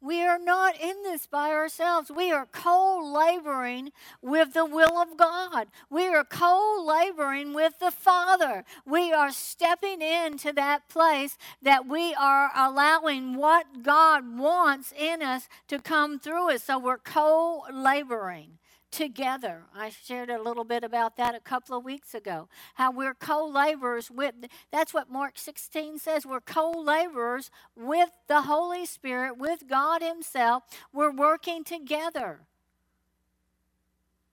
We 0.01 0.23
are 0.23 0.39
not 0.39 0.79
in 0.79 1.03
this 1.03 1.27
by 1.27 1.49
ourselves. 1.49 2.09
We 2.09 2.31
are 2.31 2.45
co 2.45 3.01
laboring 3.03 3.91
with 4.21 4.53
the 4.53 4.65
will 4.65 4.97
of 4.97 5.17
God. 5.17 5.67
We 5.89 6.07
are 6.07 6.23
co 6.23 6.83
laboring 6.85 7.53
with 7.53 7.79
the 7.79 7.91
Father. 7.91 8.63
We 8.85 9.11
are 9.11 9.31
stepping 9.31 10.01
into 10.01 10.53
that 10.53 10.87
place 10.87 11.37
that 11.61 11.85
we 11.85 12.13
are 12.13 12.51
allowing 12.55 13.35
what 13.35 13.83
God 13.83 14.37
wants 14.37 14.93
in 14.97 15.21
us 15.21 15.49
to 15.67 15.79
come 15.79 16.19
through 16.19 16.51
us. 16.51 16.63
So 16.63 16.79
we're 16.79 16.97
co 16.97 17.63
laboring 17.73 18.58
together. 18.91 19.63
I 19.75 19.89
shared 19.89 20.29
a 20.29 20.41
little 20.41 20.63
bit 20.63 20.83
about 20.83 21.17
that 21.17 21.35
a 21.35 21.39
couple 21.39 21.77
of 21.77 21.83
weeks 21.83 22.13
ago. 22.13 22.49
How 22.75 22.91
we're 22.91 23.13
co 23.13 23.45
laborers 23.47 24.09
with, 24.09 24.35
that's 24.71 24.93
what 24.93 25.09
Mark 25.09 25.37
16 25.37 25.99
says. 25.99 26.25
We're 26.25 26.41
co 26.41 26.71
laborers 26.71 27.51
with 27.75 28.09
the 28.27 28.43
Holy 28.43 28.85
Spirit, 28.85 29.37
with 29.37 29.67
God 29.67 30.01
Himself. 30.01 30.63
We're 30.93 31.11
working 31.11 31.63
together. 31.63 32.41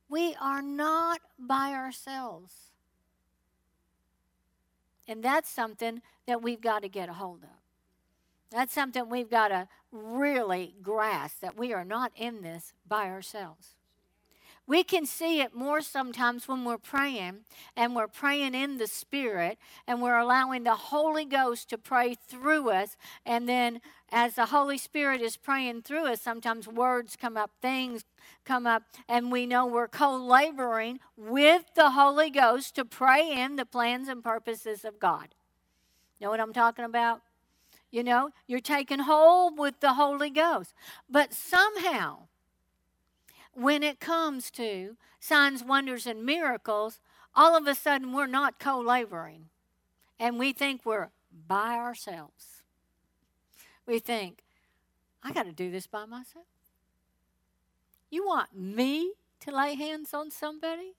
We 0.09 0.37
are 0.40 0.62
not 0.62 1.21
by 1.38 1.73
ourselves. 1.73 2.53
And 5.09 5.23
that's 5.23 5.49
something 5.49 6.03
that 6.27 6.42
we've 6.42 6.61
got 6.61 6.83
to 6.83 6.88
get 6.88 7.09
a 7.09 7.14
hold 7.14 7.45
of. 7.45 7.51
That's 8.51 8.73
something 8.73 9.09
we've 9.09 9.31
got 9.31 9.49
to 9.49 9.69
really 9.90 10.75
grasp 10.83 11.40
that 11.40 11.57
we 11.57 11.73
are 11.73 11.85
not 11.85 12.12
in 12.16 12.42
this 12.42 12.73
by 12.87 13.09
ourselves. 13.09 13.75
We 14.68 14.83
can 14.83 15.07
see 15.07 15.40
it 15.40 15.55
more 15.55 15.81
sometimes 15.81 16.48
when 16.48 16.64
we're 16.64 16.76
praying 16.76 17.44
and 17.76 17.94
we're 17.94 18.09
praying 18.09 18.55
in 18.55 18.79
the 18.79 18.88
Spirit 18.88 19.59
and 19.87 20.02
we're 20.02 20.18
allowing 20.18 20.64
the 20.64 20.74
Holy 20.74 21.24
Ghost 21.24 21.70
to 21.70 21.79
pray 21.79 22.14
through 22.14 22.70
us. 22.70 22.96
And 23.24 23.48
then, 23.48 23.81
as 24.11 24.35
the 24.35 24.46
Holy 24.46 24.76
Spirit 24.76 25.20
is 25.20 25.37
praying 25.37 25.83
through 25.83 26.07
us, 26.07 26.20
sometimes 26.20 26.66
words 26.66 27.14
come 27.14 27.37
up, 27.37 27.52
things 27.62 28.05
come 28.44 28.66
up, 28.66 28.83
and 29.09 29.31
we 29.31 29.46
know 29.46 29.66
we're 29.66 29.87
co 29.87 30.16
laboring 30.16 30.98
with 31.16 31.64
the 31.76 31.90
Holy 31.90 32.31
Ghost 32.31 32.74
to 32.74 32.85
pray 32.85 33.31
in 33.31 33.55
the 33.55 33.66
plans 33.66 34.09
and 34.09 34.22
purposes 34.24 34.85
of 34.85 34.98
God. 34.98 35.29
Know 36.20 36.31
what 36.31 36.40
I'm 36.40 36.52
talking 36.52 36.85
about? 36.85 37.22
You 37.92 38.02
know, 38.02 38.31
you're 38.48 38.61
taking 38.61 39.00
hold 39.00 39.59
with 39.59 39.79
the 39.79 39.94
Holy 39.94 40.31
Ghost. 40.31 40.74
But 41.09 41.33
somehow, 41.33 42.29
when 43.57 43.83
it 43.83 44.01
comes 44.01 44.51
to 44.51 44.97
signs, 45.19 45.64
wonders, 45.64 46.07
and 46.07 46.25
miracles, 46.25 47.01
all 47.35 47.57
of 47.57 47.66
a 47.66 47.75
sudden 47.75 48.12
we're 48.12 48.27
not 48.27 48.59
co 48.59 48.79
laboring. 48.79 49.47
And 50.21 50.38
we 50.38 50.53
think 50.53 50.83
we're 50.85 51.09
by 51.47 51.75
ourselves. 51.75 52.62
We 53.87 53.99
think, 53.99 54.42
I 55.23 55.33
got 55.33 55.45
to 55.45 55.53
do 55.53 55.71
this 55.71 55.87
by 55.87 56.05
myself. 56.05 56.47
You 58.11 58.27
want 58.27 58.57
me 58.57 59.12
to 59.40 59.51
lay 59.51 59.75
hands 59.75 60.12
on 60.12 60.31
somebody? 60.31 60.95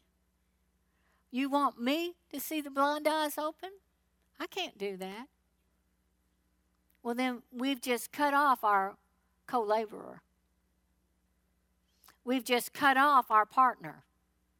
You 1.31 1.49
want 1.49 1.79
me 1.79 2.15
to 2.31 2.39
see 2.39 2.61
the 2.61 2.71
blind 2.71 3.07
eyes 3.07 3.37
open? 3.37 3.69
I 4.39 4.47
can't 4.47 4.77
do 4.77 4.97
that. 4.97 5.27
Well, 7.03 7.15
then 7.15 7.43
we've 7.51 7.81
just 7.81 8.11
cut 8.11 8.33
off 8.33 8.63
our 8.63 8.97
co 9.45 9.61
laborer 9.61 10.21
we've 12.27 12.43
just 12.43 12.73
cut 12.73 12.97
off 12.97 13.31
our 13.31 13.45
partner 13.45 14.03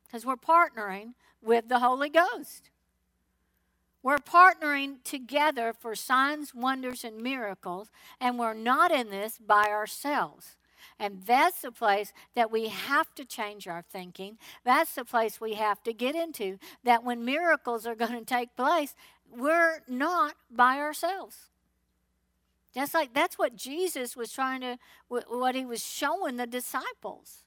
because 0.06 0.25
we're 0.25 0.38
partnering 0.38 1.13
with 1.43 1.67
the 1.67 1.80
Holy 1.80 2.10
Ghost. 2.10 2.69
We're 4.01 4.19
partnering 4.19 5.03
together 5.03 5.73
for 5.77 5.93
signs, 5.93 6.56
wonders, 6.56 7.03
and 7.03 7.21
miracles, 7.21 7.89
and 8.21 8.39
we're 8.39 8.53
not 8.53 8.91
in 8.91 9.10
this 9.10 9.38
by 9.38 9.65
ourselves. 9.65 10.56
And 10.97 11.23
that's 11.25 11.62
the 11.62 11.71
place 11.71 12.13
that 12.36 12.49
we 12.49 12.69
have 12.69 13.13
to 13.15 13.25
change 13.25 13.67
our 13.67 13.82
thinking. 13.82 14.38
That's 14.63 14.95
the 14.95 15.03
place 15.03 15.41
we 15.41 15.56
have 15.56 15.84
to 15.84 15.93
get 15.93 16.15
into. 16.15 16.58
That 16.86 17.03
when 17.03 17.25
miracles 17.25 17.86
are 17.86 17.95
going 17.95 18.13
to 18.13 18.25
take 18.25 18.56
place, 18.56 18.95
we're 19.30 19.82
not 19.89 20.36
by 20.49 20.77
ourselves. 20.77 21.49
Just 22.73 22.93
like 22.93 23.13
that's 23.13 23.38
what 23.38 23.58
Jesus 23.58 24.15
was 24.15 24.32
trying 24.32 24.62
to, 24.62 24.77
what 25.10 25.56
he 25.56 25.65
was 25.65 25.84
showing 25.84 26.38
the 26.38 26.47
disciples. 26.47 27.43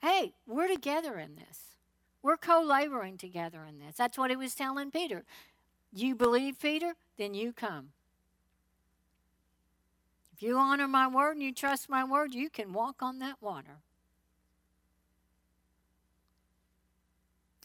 Hey, 0.00 0.34
we're 0.46 0.68
together 0.68 1.18
in 1.18 1.36
this. 1.36 1.76
We're 2.22 2.36
co 2.36 2.60
laboring 2.60 3.18
together 3.18 3.64
in 3.64 3.78
this. 3.78 3.96
That's 3.96 4.18
what 4.18 4.30
he 4.30 4.36
was 4.36 4.54
telling 4.54 4.90
Peter. 4.90 5.24
You 5.92 6.14
believe, 6.14 6.60
Peter? 6.60 6.94
Then 7.16 7.34
you 7.34 7.52
come. 7.52 7.90
If 10.34 10.42
you 10.42 10.56
honor 10.56 10.86
my 10.86 11.08
word 11.08 11.32
and 11.32 11.42
you 11.42 11.52
trust 11.52 11.88
my 11.88 12.04
word, 12.04 12.32
you 12.32 12.48
can 12.48 12.72
walk 12.72 13.02
on 13.02 13.18
that 13.18 13.36
water. 13.40 13.78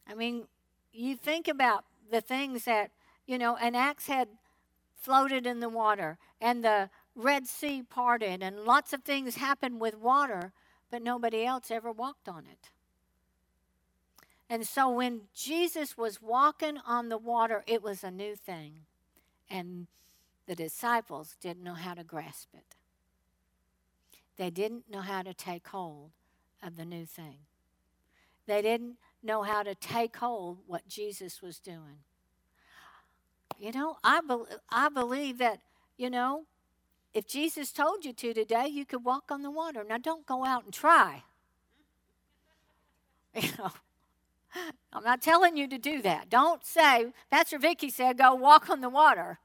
I 0.09 0.15
mean, 0.15 0.45
you 0.91 1.15
think 1.15 1.47
about 1.47 1.85
the 2.09 2.21
things 2.21 2.65
that, 2.65 2.91
you 3.27 3.37
know, 3.37 3.55
an 3.57 3.75
axe 3.75 4.07
had 4.07 4.27
floated 4.95 5.45
in 5.45 5.59
the 5.59 5.69
water 5.69 6.17
and 6.41 6.63
the 6.63 6.89
Red 7.15 7.47
Sea 7.47 7.83
parted 7.83 8.41
and 8.41 8.61
lots 8.61 8.91
of 8.91 9.03
things 9.03 9.35
happened 9.35 9.79
with 9.79 9.95
water 9.95 10.51
but 10.93 11.01
nobody 11.01 11.43
else 11.43 11.71
ever 11.71 11.91
walked 11.91 12.29
on 12.29 12.43
it. 12.45 12.69
And 14.47 14.67
so 14.67 14.91
when 14.91 15.21
Jesus 15.33 15.97
was 15.97 16.21
walking 16.21 16.77
on 16.85 17.09
the 17.09 17.17
water, 17.17 17.63
it 17.65 17.81
was 17.81 18.03
a 18.03 18.11
new 18.11 18.35
thing. 18.35 18.81
And 19.49 19.87
the 20.45 20.53
disciples 20.53 21.35
didn't 21.41 21.63
know 21.63 21.73
how 21.73 21.95
to 21.95 22.03
grasp 22.03 22.49
it. 22.53 22.75
They 24.37 24.51
didn't 24.51 24.87
know 24.87 25.01
how 25.01 25.23
to 25.23 25.33
take 25.33 25.67
hold 25.67 26.11
of 26.61 26.75
the 26.75 26.85
new 26.85 27.07
thing. 27.07 27.37
They 28.45 28.61
didn't 28.61 28.97
know 29.23 29.41
how 29.41 29.63
to 29.63 29.73
take 29.73 30.15
hold 30.17 30.59
what 30.67 30.87
Jesus 30.87 31.41
was 31.41 31.57
doing. 31.57 32.03
You 33.57 33.71
know, 33.71 33.97
I, 34.03 34.21
be- 34.21 34.55
I 34.69 34.89
believe 34.89 35.39
that, 35.39 35.57
you 35.97 36.11
know, 36.11 36.43
if 37.13 37.27
Jesus 37.27 37.71
told 37.71 38.05
you 38.05 38.13
to 38.13 38.33
today, 38.33 38.67
you 38.67 38.85
could 38.85 39.03
walk 39.03 39.25
on 39.29 39.43
the 39.43 39.51
water. 39.51 39.85
Now, 39.87 39.97
don't 39.97 40.25
go 40.25 40.45
out 40.45 40.65
and 40.65 40.73
try. 40.73 41.23
You 43.35 43.49
know, 43.57 43.71
I'm 44.93 45.03
not 45.03 45.23
telling 45.23 45.57
you 45.57 45.67
to 45.67 45.79
do 45.79 46.03
that. 46.03 46.29
Don't 46.29 46.63
say, 46.63 47.07
Pastor 47.31 47.57
Vicky 47.57 47.89
said, 47.89 48.19
go 48.19 48.35
walk 48.35 48.69
on 48.69 48.81
the 48.81 48.89
water. 48.89 49.39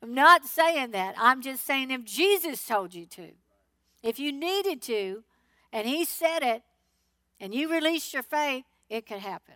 I'm 0.00 0.14
not 0.14 0.46
saying 0.46 0.92
that. 0.92 1.16
I'm 1.18 1.42
just 1.42 1.66
saying 1.66 1.90
if 1.90 2.04
Jesus 2.04 2.64
told 2.64 2.94
you 2.94 3.04
to, 3.06 3.32
if 4.04 4.20
you 4.20 4.30
needed 4.30 4.80
to, 4.82 5.24
and 5.72 5.88
He 5.88 6.04
said 6.04 6.44
it, 6.44 6.62
and 7.40 7.52
you 7.52 7.68
released 7.68 8.14
your 8.14 8.22
faith, 8.22 8.64
it 8.88 9.06
could 9.06 9.18
happen. 9.18 9.54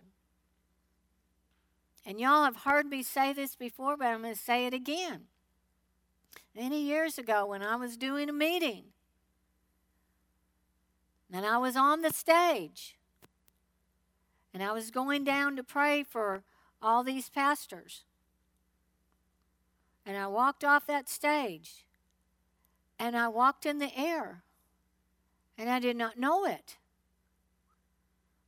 And 2.05 2.19
y'all 2.19 2.43
have 2.43 2.57
heard 2.57 2.87
me 2.87 3.03
say 3.03 3.31
this 3.31 3.55
before, 3.55 3.95
but 3.95 4.07
I'm 4.07 4.23
going 4.23 4.33
to 4.33 4.39
say 4.39 4.65
it 4.65 4.73
again. 4.73 5.27
Many 6.55 6.81
years 6.81 7.17
ago, 7.17 7.45
when 7.45 7.63
I 7.63 7.75
was 7.75 7.95
doing 7.95 8.29
a 8.29 8.33
meeting, 8.33 8.85
and 11.31 11.45
I 11.45 11.57
was 11.57 11.75
on 11.75 12.01
the 12.01 12.11
stage, 12.11 12.97
and 14.53 14.61
I 14.61 14.73
was 14.73 14.91
going 14.91 15.23
down 15.23 15.55
to 15.55 15.63
pray 15.63 16.03
for 16.03 16.43
all 16.81 17.03
these 17.03 17.29
pastors. 17.29 18.03
And 20.05 20.17
I 20.17 20.27
walked 20.27 20.63
off 20.63 20.87
that 20.87 21.07
stage, 21.07 21.85
and 22.99 23.15
I 23.15 23.29
walked 23.29 23.65
in 23.65 23.77
the 23.77 23.97
air, 23.97 24.43
and 25.57 25.69
I 25.69 25.79
did 25.79 25.95
not 25.95 26.19
know 26.19 26.45
it. 26.45 26.77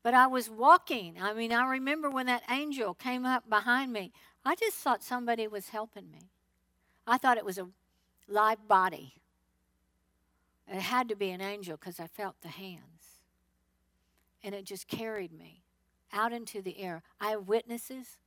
But 0.02 0.14
I 0.14 0.28
was 0.28 0.50
walking. 0.50 1.16
I 1.22 1.34
mean, 1.34 1.54
I 1.54 1.66
remember 1.66 2.10
when 2.10 2.26
that 2.26 2.44
angel 2.50 2.94
came 2.94 3.26
up 3.26 3.50
behind 3.50 3.94
me. 3.94 4.12
I 4.44 4.56
just 4.56 4.76
thought 4.76 5.02
somebody 5.02 5.48
was 5.48 5.70
helping 5.70 6.12
me. 6.12 6.33
I 7.06 7.18
thought 7.18 7.38
it 7.38 7.46
was 7.46 7.58
a 7.58 7.68
live 8.28 8.68
body. 8.68 9.14
It 10.68 10.82
had 10.82 11.10
to 11.10 11.16
be 11.16 11.30
an 11.32 11.42
angel 11.42 11.78
because 11.78 12.00
I 12.00 12.08
felt 12.08 12.36
the 12.42 12.48
hands. 12.48 13.20
And 14.44 14.56
it 14.56 14.66
just 14.66 14.88
carried 14.88 15.32
me 15.32 15.64
out 16.12 16.32
into 16.32 16.62
the 16.62 16.80
air. 16.80 17.02
I 17.20 17.32
have 17.32 17.48
witnesses. 17.48 18.18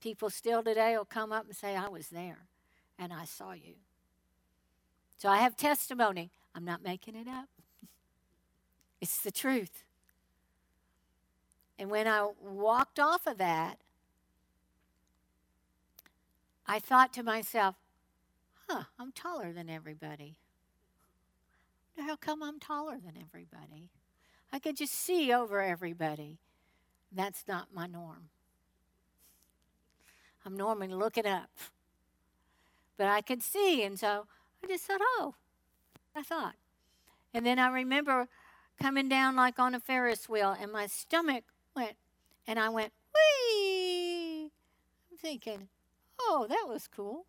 People 0.00 0.30
still 0.30 0.62
today 0.62 0.96
will 0.96 1.04
come 1.04 1.32
up 1.32 1.46
and 1.46 1.56
say, 1.56 1.76
I 1.76 1.88
was 1.88 2.08
there 2.08 2.46
and 2.98 3.12
I 3.12 3.24
saw 3.24 3.52
you. 3.52 3.74
So 5.16 5.28
I 5.28 5.38
have 5.38 5.56
testimony. 5.56 6.30
I'm 6.54 6.64
not 6.64 6.82
making 6.82 7.14
it 7.14 7.28
up, 7.28 7.48
it's 9.00 9.20
the 9.20 9.30
truth. 9.30 9.84
And 11.78 11.90
when 11.90 12.08
I 12.08 12.28
walked 12.42 12.98
off 12.98 13.26
of 13.26 13.38
that, 13.38 13.78
I 16.66 16.80
thought 16.80 17.12
to 17.14 17.22
myself, 17.22 17.76
huh, 18.68 18.84
I'm 18.98 19.12
taller 19.12 19.52
than 19.52 19.70
everybody. 19.70 20.36
How 21.96 22.16
come 22.16 22.42
I'm 22.42 22.60
taller 22.60 22.98
than 22.98 23.14
everybody? 23.20 23.90
I 24.52 24.58
could 24.58 24.76
just 24.76 24.94
see 24.94 25.32
over 25.32 25.60
everybody. 25.60 26.38
That's 27.10 27.44
not 27.48 27.68
my 27.74 27.86
norm. 27.86 28.28
I'm 30.44 30.56
normally 30.56 30.88
looking 30.88 31.26
up. 31.26 31.50
But 32.96 33.08
I 33.08 33.20
could 33.20 33.42
see, 33.42 33.82
and 33.82 33.98
so 33.98 34.26
I 34.62 34.66
just 34.66 34.84
thought, 34.84 35.00
oh, 35.02 35.34
I 36.14 36.22
thought. 36.22 36.54
And 37.32 37.44
then 37.44 37.58
I 37.58 37.68
remember 37.68 38.28
coming 38.80 39.08
down 39.08 39.36
like 39.36 39.58
on 39.58 39.74
a 39.74 39.80
Ferris 39.80 40.28
wheel, 40.28 40.56
and 40.58 40.72
my 40.72 40.86
stomach 40.86 41.44
went, 41.74 41.96
and 42.46 42.58
I 42.58 42.68
went, 42.68 42.92
whee! 43.14 44.50
I'm 45.10 45.18
thinking, 45.18 45.68
oh, 46.20 46.46
that 46.48 46.66
was 46.66 46.88
cool. 46.88 47.26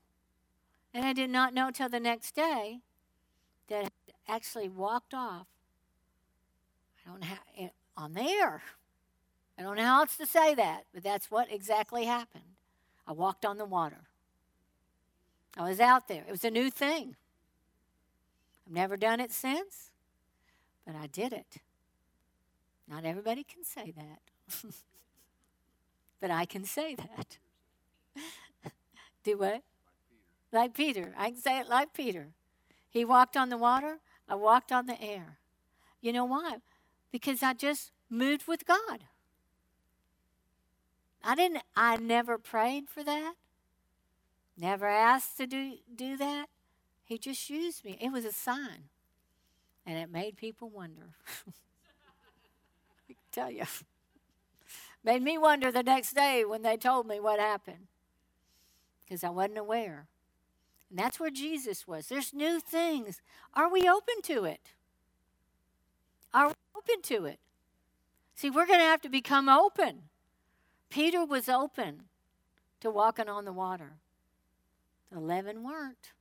And 0.93 1.05
I 1.05 1.13
did 1.13 1.29
not 1.29 1.53
know 1.53 1.71
till 1.71 1.89
the 1.89 1.99
next 1.99 2.35
day 2.35 2.79
that 3.67 3.85
I 3.85 4.35
actually 4.35 4.69
walked 4.69 5.13
off. 5.13 5.47
I 7.05 7.09
don't 7.09 7.23
have 7.23 7.39
eh, 7.57 7.65
it 7.65 7.73
on 7.95 8.13
the 8.13 8.21
air. 8.21 8.61
I 9.57 9.61
don't 9.61 9.75
know 9.75 9.83
how 9.83 9.99
else 10.01 10.17
to 10.17 10.25
say 10.25 10.55
that, 10.55 10.85
but 10.93 11.03
that's 11.03 11.29
what 11.29 11.51
exactly 11.51 12.05
happened. 12.05 12.55
I 13.05 13.11
walked 13.11 13.45
on 13.45 13.57
the 13.57 13.65
water. 13.65 14.07
I 15.57 15.67
was 15.67 15.79
out 15.79 16.07
there. 16.07 16.23
It 16.27 16.31
was 16.31 16.43
a 16.43 16.51
new 16.51 16.69
thing. 16.69 17.15
I've 18.65 18.73
never 18.73 18.97
done 18.97 19.19
it 19.19 19.31
since, 19.31 19.91
but 20.85 20.95
I 20.95 21.07
did 21.07 21.33
it. 21.33 21.57
Not 22.87 23.05
everybody 23.05 23.43
can 23.43 23.63
say 23.63 23.93
that. 23.95 24.63
but 26.21 26.31
I 26.31 26.45
can 26.45 26.63
say 26.63 26.95
that. 26.95 27.37
Do 29.23 29.37
what? 29.37 29.63
Like 30.51 30.73
Peter. 30.73 31.13
I 31.17 31.31
can 31.31 31.39
say 31.39 31.59
it 31.59 31.69
like 31.69 31.93
Peter. 31.93 32.29
He 32.89 33.05
walked 33.05 33.37
on 33.37 33.49
the 33.49 33.57
water, 33.57 33.99
I 34.27 34.35
walked 34.35 34.71
on 34.71 34.85
the 34.87 35.01
air. 35.01 35.37
You 36.01 36.13
know 36.13 36.25
why? 36.25 36.57
Because 37.11 37.43
I 37.43 37.53
just 37.53 37.91
moved 38.09 38.47
with 38.47 38.65
God. 38.65 39.05
I 41.23 41.35
didn't 41.35 41.63
I 41.75 41.97
never 41.97 42.37
prayed 42.37 42.89
for 42.89 43.03
that. 43.03 43.33
Never 44.57 44.87
asked 44.87 45.37
to 45.37 45.47
do 45.47 45.73
do 45.93 46.17
that. 46.17 46.47
He 47.03 47.17
just 47.17 47.49
used 47.49 47.83
me. 47.83 47.97
It 47.99 48.11
was 48.11 48.25
a 48.25 48.31
sign. 48.31 48.89
And 49.85 49.97
it 49.97 50.11
made 50.11 50.37
people 50.37 50.69
wonder. 50.69 51.15
I 53.09 53.13
can 53.13 53.15
tell 53.31 53.51
you. 53.51 53.65
Made 55.03 55.23
me 55.23 55.37
wonder 55.37 55.71
the 55.71 55.83
next 55.83 56.13
day 56.13 56.43
when 56.45 56.61
they 56.61 56.77
told 56.77 57.07
me 57.07 57.19
what 57.19 57.39
happened. 57.39 57.87
Because 59.03 59.23
I 59.23 59.29
wasn't 59.29 59.57
aware. 59.57 60.07
And 60.89 60.97
that's 60.97 61.19
where 61.19 61.29
Jesus 61.29 61.87
was. 61.87 62.07
There's 62.07 62.33
new 62.33 62.59
things. 62.59 63.21
Are 63.53 63.71
we 63.71 63.87
open 63.87 64.21
to 64.23 64.45
it? 64.45 64.73
Are 66.33 66.47
we 66.47 66.53
open 66.75 67.01
to 67.03 67.25
it? 67.25 67.39
See, 68.35 68.49
we're 68.49 68.65
going 68.65 68.79
to 68.79 68.85
have 68.85 69.01
to 69.01 69.09
become 69.09 69.49
open. 69.49 70.03
Peter 70.89 71.23
was 71.23 71.47
open 71.49 72.03
to 72.79 72.89
walking 72.89 73.29
on 73.29 73.45
the 73.45 73.53
water. 73.53 73.97
The 75.11 75.17
eleven 75.17 75.63
weren't. 75.63 76.13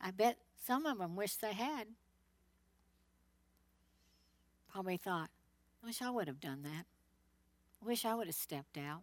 I 0.00 0.10
bet 0.10 0.38
some 0.64 0.86
of 0.86 0.98
them 0.98 1.16
wish 1.16 1.36
they 1.36 1.52
had. 1.52 1.88
Probably 4.70 4.96
thought, 4.96 5.30
I 5.82 5.86
wish 5.86 6.00
I 6.00 6.10
would 6.10 6.28
have 6.28 6.40
done 6.40 6.62
that. 6.62 6.86
I 7.82 7.86
Wish 7.86 8.04
I 8.04 8.14
would 8.14 8.26
have 8.26 8.36
stepped 8.36 8.78
out. 8.78 9.02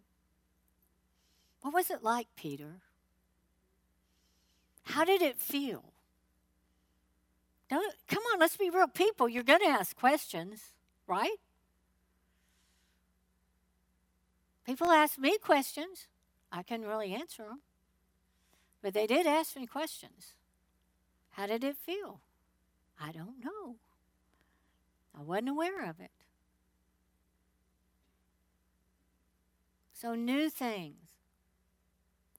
What 1.60 1.74
was 1.74 1.90
it 1.90 2.02
like, 2.02 2.28
Peter? 2.34 2.80
How 4.90 5.04
did 5.04 5.22
it 5.22 5.38
feel? 5.38 5.84
Don't, 7.68 7.94
come 8.08 8.22
on, 8.32 8.40
let's 8.40 8.56
be 8.56 8.70
real 8.70 8.88
people. 8.88 9.28
You're 9.28 9.44
going 9.44 9.60
to 9.60 9.66
ask 9.66 9.96
questions, 9.96 10.72
right? 11.06 11.36
People 14.66 14.88
ask 14.88 15.16
me 15.16 15.38
questions. 15.38 16.08
I 16.50 16.64
can 16.64 16.82
really 16.82 17.14
answer 17.14 17.44
them. 17.44 17.60
But 18.82 18.94
they 18.94 19.06
did 19.06 19.26
ask 19.26 19.54
me 19.56 19.66
questions. 19.66 20.34
How 21.30 21.46
did 21.46 21.62
it 21.62 21.76
feel? 21.76 22.20
I 23.00 23.12
don't 23.12 23.44
know. 23.44 23.76
I 25.16 25.22
wasn't 25.22 25.50
aware 25.50 25.88
of 25.88 26.00
it. 26.00 26.10
So, 29.92 30.14
new 30.14 30.50
things. 30.50 31.18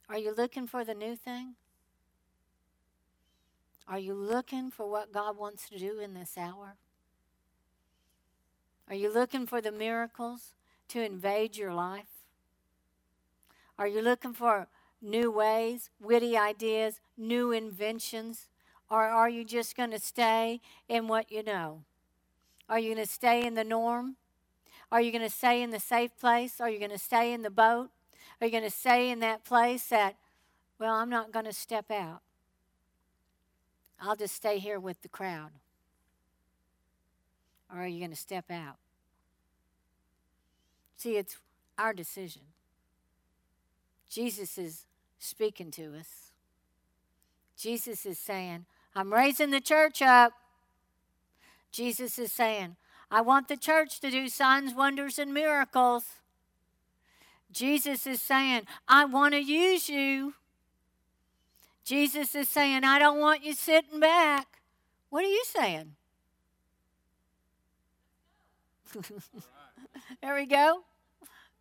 Are 0.09 0.17
you 0.17 0.33
looking 0.35 0.67
for 0.67 0.83
the 0.83 0.95
new 0.95 1.15
thing? 1.15 1.55
Are 3.91 3.99
you 3.99 4.13
looking 4.13 4.71
for 4.71 4.89
what 4.89 5.11
God 5.11 5.37
wants 5.37 5.67
to 5.67 5.77
do 5.77 5.99
in 5.99 6.13
this 6.13 6.37
hour? 6.37 6.77
Are 8.87 8.95
you 8.95 9.13
looking 9.13 9.45
for 9.45 9.59
the 9.59 9.71
miracles 9.71 10.53
to 10.87 11.03
invade 11.03 11.57
your 11.57 11.73
life? 11.73 12.23
Are 13.77 13.87
you 13.87 14.01
looking 14.01 14.31
for 14.31 14.69
new 15.01 15.29
ways, 15.29 15.89
witty 15.99 16.37
ideas, 16.37 17.01
new 17.17 17.51
inventions? 17.51 18.47
Or 18.89 19.03
are 19.03 19.29
you 19.29 19.43
just 19.43 19.75
going 19.75 19.91
to 19.91 19.99
stay 19.99 20.61
in 20.87 21.09
what 21.09 21.29
you 21.29 21.43
know? 21.43 21.83
Are 22.69 22.79
you 22.79 22.95
going 22.95 23.05
to 23.05 23.11
stay 23.11 23.45
in 23.45 23.55
the 23.55 23.65
norm? 23.65 24.15
Are 24.89 25.01
you 25.01 25.11
going 25.11 25.21
to 25.21 25.29
stay 25.29 25.61
in 25.61 25.71
the 25.71 25.81
safe 25.81 26.17
place? 26.17 26.61
Are 26.61 26.69
you 26.69 26.79
going 26.79 26.91
to 26.91 26.97
stay 26.97 27.33
in 27.33 27.41
the 27.41 27.49
boat? 27.49 27.89
Are 28.39 28.47
you 28.47 28.51
going 28.51 28.63
to 28.63 28.69
stay 28.69 29.09
in 29.09 29.19
that 29.19 29.43
place 29.43 29.87
that, 29.87 30.15
well, 30.79 30.93
I'm 30.93 31.09
not 31.09 31.33
going 31.33 31.43
to 31.43 31.51
step 31.51 31.91
out? 31.91 32.21
I'll 34.01 34.15
just 34.15 34.35
stay 34.35 34.57
here 34.57 34.79
with 34.79 35.01
the 35.03 35.07
crowd? 35.07 35.51
Or 37.71 37.83
are 37.83 37.87
you 37.87 37.99
going 37.99 38.11
to 38.11 38.17
step 38.17 38.49
out? 38.49 38.77
See, 40.97 41.17
it's 41.17 41.37
our 41.77 41.93
decision. 41.93 42.41
Jesus 44.09 44.57
is 44.57 44.85
speaking 45.19 45.71
to 45.71 45.95
us. 45.97 46.31
Jesus 47.55 48.05
is 48.05 48.17
saying, 48.17 48.65
I'm 48.95 49.13
raising 49.13 49.51
the 49.51 49.61
church 49.61 50.01
up. 50.01 50.33
Jesus 51.71 52.17
is 52.17 52.31
saying, 52.31 52.75
I 53.09 53.21
want 53.21 53.47
the 53.47 53.55
church 53.55 53.99
to 53.99 54.09
do 54.09 54.27
signs, 54.27 54.73
wonders, 54.73 55.19
and 55.19 55.33
miracles. 55.33 56.05
Jesus 57.51 58.07
is 58.07 58.21
saying, 58.21 58.63
I 58.87 59.05
want 59.05 59.33
to 59.33 59.39
use 59.39 59.89
you. 59.89 60.33
Jesus 61.83 62.35
is 62.35 62.47
saying, 62.47 62.83
I 62.83 62.99
don't 62.99 63.19
want 63.19 63.43
you 63.43 63.53
sitting 63.53 63.99
back. 63.99 64.61
What 65.09 65.23
are 65.23 65.27
you 65.27 65.43
saying? 65.45 65.95
there 70.21 70.35
we 70.35 70.45
go. 70.45 70.81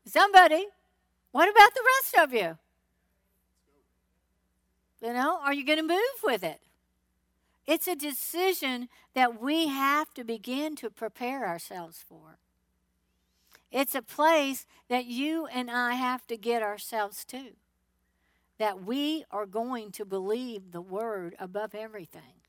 Somebody. 0.05 0.67
What 1.33 1.49
about 1.49 1.75
the 1.75 1.83
rest 1.99 2.25
of 2.25 2.35
you? 2.35 2.59
You 5.03 5.15
know, 5.15 5.39
are 5.43 5.55
you 5.55 5.65
going 5.65 5.79
to 5.79 5.85
move 5.85 6.23
with 6.23 6.43
it? 6.43 6.61
It's 7.67 7.87
a 7.87 7.95
decision 7.95 8.89
that 9.15 9.41
we 9.41 9.69
have 9.69 10.13
to 10.15 10.25
begin 10.25 10.77
to 10.77 10.91
prepare 10.91 11.47
ourselves 11.47 12.05
for. 12.07 12.39
It's 13.71 13.95
a 13.95 14.03
place 14.03 14.67
that 14.89 15.07
you 15.07 15.47
and 15.47 15.71
I 15.71 15.95
have 15.95 16.27
to 16.27 16.37
get 16.37 16.63
ourselves 16.63 17.25
to. 17.27 17.53
That 18.61 18.85
we 18.85 19.25
are 19.31 19.47
going 19.47 19.91
to 19.93 20.05
believe 20.05 20.71
the 20.71 20.83
word 20.83 21.35
above 21.41 21.75
everything. 21.75 22.43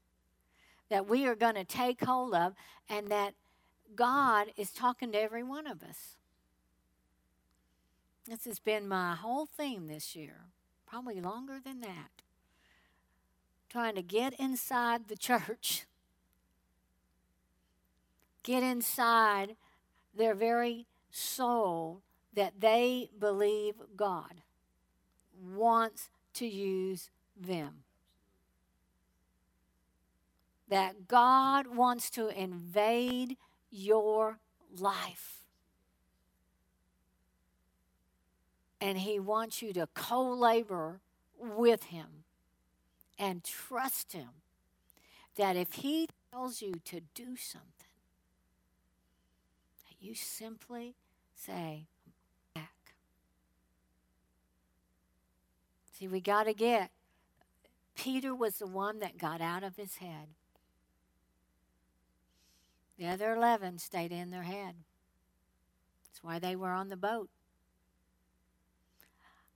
That 0.90 1.08
we 1.08 1.26
are 1.26 1.36
going 1.36 1.56
to 1.56 1.64
take 1.64 2.04
hold 2.04 2.36
of, 2.36 2.54
and 2.90 3.08
that 3.08 3.34
God 3.96 4.48
is 4.58 4.72
talking 4.72 5.14
to 5.14 5.22
every 5.22 5.42
one 5.42 5.68
of 5.68 5.82
us. 5.82 6.18
This 8.28 8.44
has 8.44 8.60
been 8.60 8.90
my 8.90 9.16
whole 9.16 9.46
theme 9.46 9.88
this 9.88 10.14
year, 10.14 10.48
probably 10.86 11.22
longer 11.22 11.60
than 11.64 11.80
that. 11.80 12.22
Trying 13.70 13.96
to 13.96 14.02
get 14.02 14.34
inside 14.38 15.08
the 15.08 15.16
church, 15.16 15.86
get 18.44 18.64
inside 18.64 19.56
their 20.14 20.36
very 20.36 20.88
soul 21.10 22.02
that 22.34 22.60
they 22.60 23.10
believe 23.18 23.76
God 23.96 24.42
wants 25.42 26.10
to 26.36 26.46
use 26.46 27.10
them. 27.40 27.84
That 30.70 31.08
God 31.08 31.68
wants 31.76 32.10
to 32.12 32.30
invade 32.30 33.38
your 33.70 34.40
life. 34.78 35.46
And 38.80 39.00
He 39.00 39.20
wants 39.20 39.62
you 39.62 39.74
to 39.74 39.88
co 39.94 40.24
labor 40.30 41.02
with 41.38 41.86
Him 41.86 42.24
and 43.20 43.44
trust 43.44 44.14
Him 44.14 44.30
that 45.36 45.56
if 45.56 45.74
He 45.74 46.08
tells 46.32 46.62
you 46.62 46.74
to 46.86 47.02
do 47.14 47.36
something, 47.36 47.70
that 49.88 49.96
you 50.00 50.16
simply 50.16 50.96
say, 51.36 51.88
back. 52.54 52.94
See, 56.02 56.08
we 56.08 56.20
got 56.20 56.46
to 56.46 56.54
get. 56.56 56.90
Peter 57.96 58.34
was 58.34 58.56
the 58.56 58.66
one 58.66 58.98
that 59.00 59.20
got 59.20 59.40
out 59.40 59.64
of 59.64 59.76
his 59.76 59.98
head. 59.98 60.30
The 62.98 63.06
other 63.06 63.36
11 63.36 63.78
stayed 63.78 64.12
in 64.12 64.32
their 64.32 64.42
head. 64.42 64.78
That's 66.08 66.24
why 66.24 66.40
they 66.40 66.56
were 66.56 66.72
on 66.72 66.90
the 66.90 66.98
boat. 66.98 67.30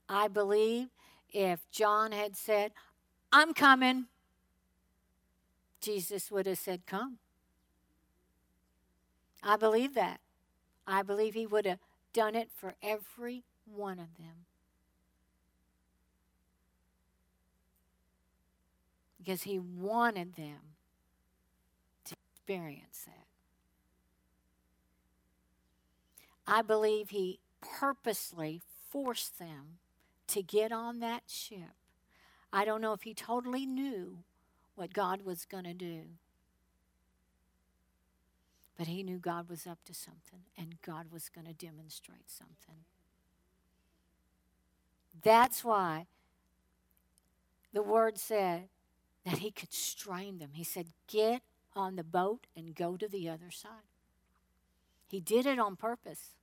I 0.07 0.27
believe 0.27 0.89
if 1.33 1.61
John 1.71 2.11
had 2.11 2.35
said, 2.35 2.73
I'm 3.31 3.55
coming, 3.55 4.05
Jesus 5.81 6.29
would 6.29 6.45
have 6.45 6.59
said, 6.59 6.85
Come. 6.85 7.17
I 9.41 9.57
believe 9.57 9.95
that. 9.95 10.19
I 10.85 11.01
believe 11.01 11.33
he 11.33 11.47
would 11.47 11.65
have 11.65 11.79
done 12.13 12.35
it 12.35 12.51
for 12.55 12.75
every 12.83 13.45
one 13.65 13.97
of 13.97 14.15
them. 14.19 14.45
Because 19.25 19.43
he 19.43 19.57
wanted 19.57 20.35
them 20.35 20.75
to 22.05 22.15
experience 22.31 23.05
that. 23.07 23.25
I 26.45 26.61
believe 26.61 27.09
he 27.09 27.39
purposely 27.59 28.61
forced 28.91 29.39
them 29.39 29.79
to 30.27 30.43
get 30.43 30.71
on 30.71 30.99
that 30.99 31.23
ship. 31.25 31.73
I 32.53 32.65
don't 32.65 32.81
know 32.81 32.93
if 32.93 33.01
he 33.01 33.15
totally 33.15 33.65
knew 33.65 34.19
what 34.75 34.93
God 34.93 35.23
was 35.23 35.45
going 35.45 35.63
to 35.63 35.73
do. 35.73 36.01
But 38.77 38.87
he 38.87 39.01
knew 39.01 39.17
God 39.17 39.49
was 39.49 39.65
up 39.65 39.79
to 39.85 39.93
something 39.93 40.43
and 40.55 40.75
God 40.85 41.07
was 41.11 41.29
going 41.29 41.47
to 41.47 41.53
demonstrate 41.53 42.29
something. 42.29 42.83
That's 45.23 45.63
why 45.63 46.05
the 47.73 47.81
word 47.81 48.17
said 48.19 48.67
that 49.25 49.39
he 49.39 49.51
could 49.51 49.73
strain 49.73 50.37
them. 50.37 50.51
He 50.53 50.63
said, 50.63 50.87
Get 51.07 51.41
on 51.75 51.95
the 51.95 52.03
boat 52.03 52.47
and 52.55 52.75
go 52.75 52.95
to 52.95 53.07
the 53.07 53.27
other 53.27 53.51
side. 53.51 53.89
He 55.07 55.19
did 55.19 55.45
it 55.45 55.59
on 55.59 55.75
purpose. 55.75 56.35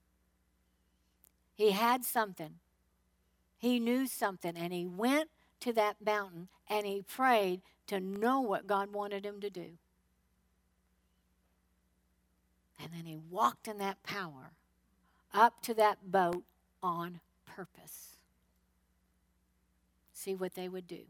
He 1.55 1.71
had 1.71 2.03
something, 2.03 2.55
he 3.57 3.79
knew 3.79 4.07
something, 4.07 4.57
and 4.57 4.73
he 4.73 4.85
went 4.85 5.29
to 5.59 5.71
that 5.73 5.97
mountain 6.03 6.49
and 6.67 6.85
he 6.85 7.01
prayed 7.01 7.61
to 7.87 7.99
know 7.99 8.41
what 8.41 8.67
God 8.67 8.91
wanted 8.91 9.25
him 9.25 9.39
to 9.41 9.49
do. 9.49 9.77
And 12.81 12.91
then 12.91 13.05
he 13.05 13.17
walked 13.17 13.67
in 13.67 13.77
that 13.77 14.01
power 14.03 14.51
up 15.33 15.61
to 15.63 15.73
that 15.75 16.11
boat 16.11 16.43
on 16.81 17.21
purpose. 17.45 18.17
See 20.11 20.35
what 20.35 20.55
they 20.55 20.67
would 20.67 20.87
do. 20.87 21.03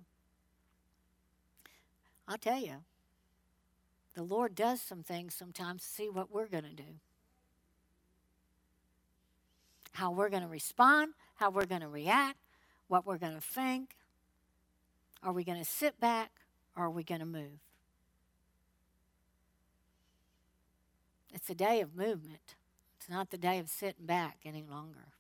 I'll 2.28 2.38
tell 2.38 2.60
you, 2.60 2.84
the 4.16 4.24
Lord 4.24 4.56
does 4.56 4.82
some 4.82 5.04
things 5.04 5.34
sometimes 5.34 5.82
to 5.82 5.88
see 5.88 6.10
what 6.10 6.32
we're 6.32 6.48
going 6.48 6.64
to 6.64 6.70
do. 6.70 7.00
How 9.94 10.12
we're 10.12 10.30
going 10.30 10.44
to 10.44 10.50
respond, 10.50 11.14
how 11.36 11.50
we're 11.50 11.66
going 11.66 11.82
to 11.82 11.88
react, 11.88 12.38
what 12.88 13.06
we're 13.06 13.18
going 13.18 13.36
to 13.36 13.42
think. 13.42 13.96
Are 15.22 15.34
we 15.34 15.44
going 15.44 15.60
to 15.60 15.66
sit 15.66 16.00
back 16.00 16.32
or 16.76 16.86
are 16.86 16.90
we 16.90 17.04
going 17.04 17.20
to 17.22 17.26
move? 17.26 17.60
It's 21.34 21.50
a 21.50 21.56
day 21.56 21.82
of 21.82 21.96
movement. 21.96 22.56
It's 23.00 23.10
not 23.10 23.32
the 23.32 23.38
day 23.38 23.60
of 23.60 23.70
sitting 23.70 24.06
back 24.06 24.38
any 24.46 24.64
longer. 24.64 25.14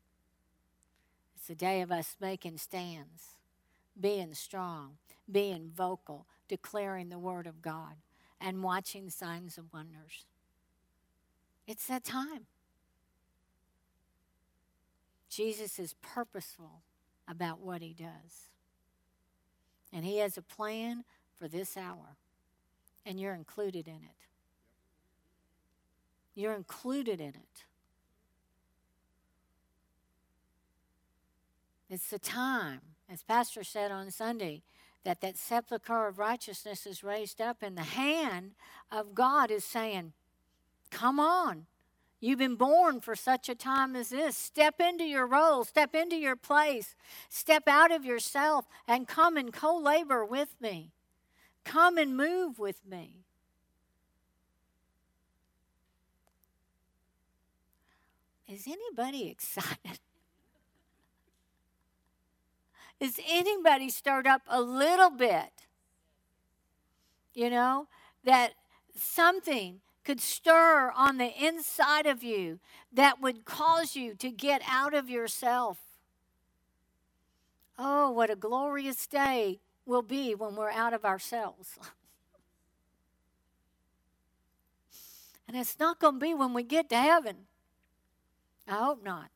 It's 1.35 1.49
a 1.49 1.55
day 1.55 1.81
of 1.81 1.91
us 1.91 2.15
making 2.21 2.57
stands, 2.57 3.37
being 3.99 4.33
strong, 4.33 4.97
being 5.29 5.69
vocal, 5.75 6.27
declaring 6.47 7.09
the 7.09 7.19
Word 7.19 7.47
of 7.47 7.61
God, 7.61 7.95
and 8.39 8.63
watching 8.63 9.09
signs 9.09 9.57
and 9.57 9.67
wonders. 9.73 10.25
It's 11.65 11.87
that 11.87 12.03
time. 12.03 12.45
Jesus 15.29 15.79
is 15.79 15.95
purposeful 16.01 16.81
about 17.27 17.59
what 17.59 17.81
he 17.81 17.93
does. 17.93 18.51
And 19.91 20.05
he 20.05 20.17
has 20.17 20.37
a 20.37 20.41
plan 20.41 21.05
for 21.39 21.47
this 21.47 21.77
hour, 21.77 22.17
and 23.05 23.19
you're 23.19 23.33
included 23.33 23.87
in 23.87 23.95
it. 23.95 24.27
You're 26.35 26.55
included 26.55 27.21
in 27.21 27.29
it. 27.29 27.65
It's 31.89 32.09
the 32.09 32.19
time, 32.19 32.81
as 33.07 33.21
Pastor 33.21 33.63
said 33.63 33.91
on 33.91 34.09
Sunday, 34.09 34.63
that 35.03 35.21
that 35.21 35.37
sceptre 35.37 36.07
of 36.07 36.17
righteousness 36.17 36.85
is 36.85 37.03
raised 37.03 37.41
up, 37.41 37.57
and 37.61 37.77
the 37.77 37.83
hand 37.83 38.51
of 38.91 39.13
God 39.13 39.51
is 39.51 39.63
saying, 39.63 40.13
Come 40.91 41.19
on. 41.19 41.65
You've 42.19 42.39
been 42.39 42.55
born 42.55 43.01
for 43.01 43.17
such 43.17 43.49
a 43.49 43.55
time 43.55 43.97
as 43.97 44.09
this. 44.09 44.37
Step 44.37 44.79
into 44.79 45.03
your 45.03 45.27
role, 45.27 45.65
step 45.65 45.93
into 45.93 46.15
your 46.15 46.37
place, 46.37 46.95
step 47.27 47.63
out 47.67 47.91
of 47.91 48.05
yourself, 48.05 48.65
and 48.87 49.05
come 49.05 49.35
and 49.35 49.51
co 49.51 49.77
labor 49.77 50.23
with 50.23 50.55
me. 50.61 50.93
Come 51.65 51.97
and 51.97 52.15
move 52.15 52.59
with 52.59 52.85
me. 52.85 53.25
Is 58.47 58.67
anybody 58.67 59.27
excited? 59.29 59.99
Is 63.03 63.19
anybody 63.27 63.89
stirred 63.89 64.25
up 64.25 64.43
a 64.47 64.61
little 64.61 65.09
bit? 65.09 65.51
You 67.33 67.49
know, 67.49 67.89
that 68.23 68.53
something 68.95 69.81
could 70.05 70.21
stir 70.21 70.89
on 70.95 71.17
the 71.17 71.45
inside 71.45 72.05
of 72.05 72.23
you 72.23 72.61
that 72.93 73.19
would 73.19 73.43
cause 73.43 73.97
you 73.97 74.15
to 74.15 74.31
get 74.31 74.61
out 74.65 74.93
of 74.93 75.09
yourself. 75.09 75.79
Oh, 77.77 78.09
what 78.09 78.29
a 78.29 78.37
glorious 78.37 79.05
day 79.05 79.59
will 79.85 80.01
be 80.01 80.33
when 80.33 80.55
we're 80.55 80.71
out 80.71 80.93
of 80.93 81.03
ourselves. 81.03 81.71
and 85.45 85.57
it's 85.57 85.77
not 85.77 85.99
going 85.99 86.21
to 86.21 86.25
be 86.25 86.33
when 86.33 86.53
we 86.53 86.63
get 86.63 86.87
to 86.87 86.95
heaven. 86.95 87.47
I 88.65 88.75
hope 88.75 89.03
not. 89.03 89.29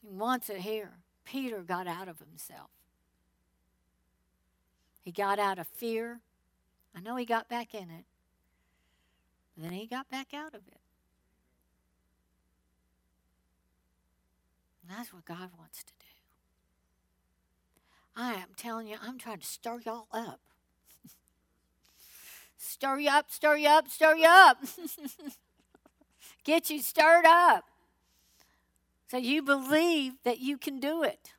He 0.00 0.08
wants 0.08 0.48
it 0.48 0.60
here. 0.60 1.00
Peter 1.24 1.62
got 1.62 1.86
out 1.86 2.08
of 2.08 2.18
himself. 2.18 2.70
He 5.02 5.12
got 5.12 5.38
out 5.38 5.58
of 5.58 5.66
fear. 5.68 6.20
I 6.96 7.00
know 7.00 7.16
he 7.16 7.24
got 7.24 7.48
back 7.48 7.74
in 7.74 7.90
it, 7.90 8.04
then 9.56 9.72
he 9.72 9.86
got 9.86 10.10
back 10.10 10.34
out 10.34 10.54
of 10.54 10.62
it. 10.66 10.80
And 14.82 14.98
that's 14.98 15.12
what 15.12 15.24
God 15.24 15.50
wants 15.58 15.84
to 15.84 15.92
do. 15.98 16.06
I 18.16 18.34
am 18.34 18.48
telling 18.56 18.88
you, 18.88 18.96
I'm 19.00 19.18
trying 19.18 19.38
to 19.38 19.46
stir 19.46 19.80
y'all 19.86 20.08
up. 20.12 20.40
stir 22.58 22.98
you 22.98 23.10
up, 23.10 23.30
stir 23.30 23.56
you 23.56 23.68
up, 23.68 23.88
stir 23.88 24.16
you 24.16 24.26
up. 24.26 24.58
Get 26.44 26.70
you 26.70 26.80
stirred 26.80 27.26
up. 27.26 27.69
So 29.10 29.16
you 29.16 29.42
believe 29.42 30.12
that 30.22 30.38
you 30.38 30.56
can 30.56 30.78
do 30.78 31.02
it. 31.02 31.32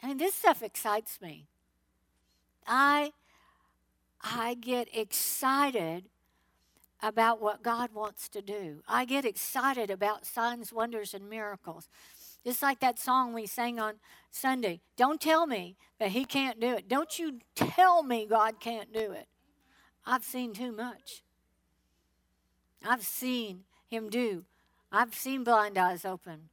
I 0.00 0.06
mean, 0.06 0.18
this 0.18 0.34
stuff 0.34 0.62
excites 0.62 1.20
me. 1.20 1.48
I 2.68 3.10
I 4.20 4.54
get 4.54 4.96
excited 4.96 6.04
about 7.02 7.40
what 7.40 7.64
God 7.64 7.92
wants 7.92 8.28
to 8.28 8.42
do. 8.42 8.80
I 8.86 9.04
get 9.04 9.24
excited 9.24 9.90
about 9.90 10.24
signs, 10.24 10.72
wonders, 10.72 11.14
and 11.14 11.28
miracles. 11.28 11.88
Just 12.44 12.62
like 12.62 12.78
that 12.78 13.00
song 13.00 13.34
we 13.34 13.46
sang 13.46 13.80
on 13.80 13.94
Sunday. 14.30 14.82
Don't 14.96 15.20
tell 15.20 15.48
me 15.48 15.76
that 15.98 16.10
He 16.10 16.24
can't 16.24 16.60
do 16.60 16.74
it. 16.74 16.88
Don't 16.88 17.18
you 17.18 17.40
tell 17.56 18.04
me 18.04 18.24
God 18.24 18.60
can't 18.60 18.92
do 18.92 19.10
it. 19.10 19.26
I've 20.06 20.22
seen 20.22 20.52
too 20.54 20.70
much. 20.70 21.24
I've 22.84 23.02
seen 23.02 23.64
Him 23.88 24.08
do. 24.10 24.44
I've 24.90 25.14
seen 25.14 25.44
blind 25.44 25.76
eyes 25.76 26.04
open. 26.04 26.48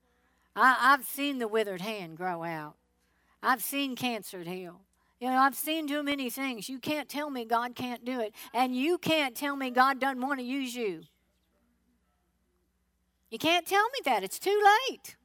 I, 0.56 0.74
have 0.92 1.06
seen 1.06 1.40
the 1.40 1.48
withered 1.48 1.82
hand 1.82 2.18
grow 2.18 2.44
out. 2.44 2.76
I've 3.44 3.62
seen 3.62 3.96
cancer 3.96 4.42
heal. 4.42 4.82
You 5.20 5.30
know, 5.30 5.38
I've 5.38 5.56
seen 5.56 5.88
too 5.88 6.04
many 6.04 6.30
things. 6.30 6.68
You 6.68 6.80
can't 6.80 7.08
tell 7.08 7.30
me 7.30 7.46
God 7.46 7.76
can't 7.76 8.04
do 8.04 8.20
it. 8.20 8.34
And 8.54 8.76
you 8.76 8.98
can't 8.98 9.36
tell 9.36 9.56
me 9.56 9.70
God 9.70 10.00
doesn't 10.00 10.22
want 10.22 10.40
to 10.40 10.46
use 10.46 10.76
you. 10.76 11.04
You 13.30 13.38
can't 13.38 13.66
tell 13.66 13.84
me 13.86 14.00
that. 14.06 14.24
It's 14.24 14.40
too 14.40 14.62
late. 14.90 15.16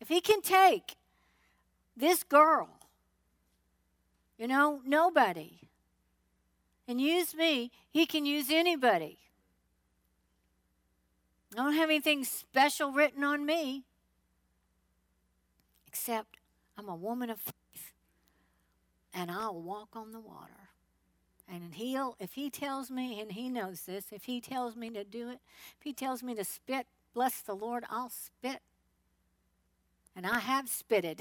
If 0.00 0.08
He 0.08 0.20
can 0.20 0.42
take 0.42 0.96
this 1.96 2.24
girl, 2.24 2.68
you 4.38 4.48
know, 4.48 4.80
nobody, 4.84 5.60
and 6.88 7.00
use 7.00 7.34
me, 7.34 7.70
He 7.90 8.06
can 8.06 8.26
use 8.26 8.50
anybody. 8.50 9.18
I 11.52 11.56
don't 11.56 11.74
have 11.74 11.90
anything 11.90 12.24
special 12.24 12.92
written 12.92 13.22
on 13.24 13.44
me, 13.44 13.84
except 15.86 16.38
I'm 16.78 16.88
a 16.88 16.96
woman 16.96 17.28
of 17.28 17.40
faith, 17.40 17.92
and 19.12 19.30
I'll 19.30 19.60
walk 19.60 19.90
on 19.94 20.12
the 20.12 20.20
water. 20.20 20.70
And 21.52 21.74
he'll, 21.74 22.16
if 22.18 22.32
he 22.32 22.48
tells 22.48 22.90
me, 22.90 23.20
and 23.20 23.32
he 23.32 23.50
knows 23.50 23.82
this, 23.82 24.06
if 24.12 24.24
he 24.24 24.40
tells 24.40 24.76
me 24.76 24.88
to 24.90 25.04
do 25.04 25.28
it, 25.28 25.40
if 25.78 25.84
he 25.84 25.92
tells 25.92 26.22
me 26.22 26.34
to 26.34 26.44
spit, 26.44 26.86
bless 27.12 27.42
the 27.42 27.54
Lord, 27.54 27.84
I'll 27.90 28.08
spit. 28.08 28.60
And 30.16 30.26
I 30.26 30.38
have 30.38 30.70
spitted. 30.70 31.20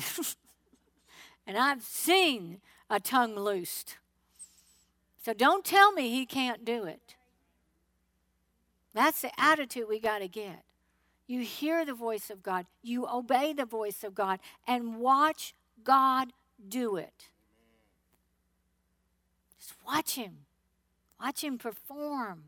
and 1.47 1.57
I've 1.57 1.83
seen 1.83 2.61
a 2.89 3.01
tongue 3.01 3.35
loosed. 3.35 3.97
So 5.21 5.33
don't 5.33 5.65
tell 5.65 5.91
me 5.91 6.09
he 6.09 6.25
can't 6.25 6.63
do 6.63 6.85
it. 6.85 7.15
That's 8.93 9.21
the 9.21 9.31
attitude 9.39 9.87
we 9.87 9.99
got 9.99 10.19
to 10.19 10.27
get. 10.27 10.63
You 11.27 11.41
hear 11.41 11.85
the 11.85 11.93
voice 11.93 12.29
of 12.29 12.43
God, 12.43 12.65
you 12.81 13.07
obey 13.07 13.53
the 13.53 13.65
voice 13.65 14.03
of 14.03 14.13
God, 14.13 14.39
and 14.67 14.97
watch 14.97 15.53
God 15.83 16.33
do 16.67 16.97
it. 16.97 17.29
Just 19.57 19.75
watch 19.85 20.15
him. 20.15 20.39
Watch 21.21 21.43
him 21.43 21.57
perform. 21.57 22.45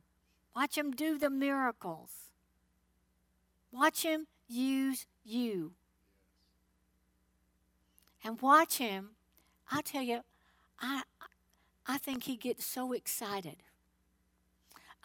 Watch 0.56 0.78
him 0.78 0.92
do 0.92 1.18
the 1.18 1.30
miracles. 1.30 2.10
Watch 3.72 4.04
him 4.04 4.28
use 4.48 5.06
you. 5.24 5.74
And 8.24 8.42
watch 8.42 8.78
him. 8.78 9.12
I'll 9.72 9.82
tell 9.82 10.02
you, 10.04 10.22
I, 10.80 11.04
I 11.88 11.98
think 11.98 12.24
he 12.24 12.36
gets 12.36 12.66
so 12.66 12.94
excited. 12.94 13.58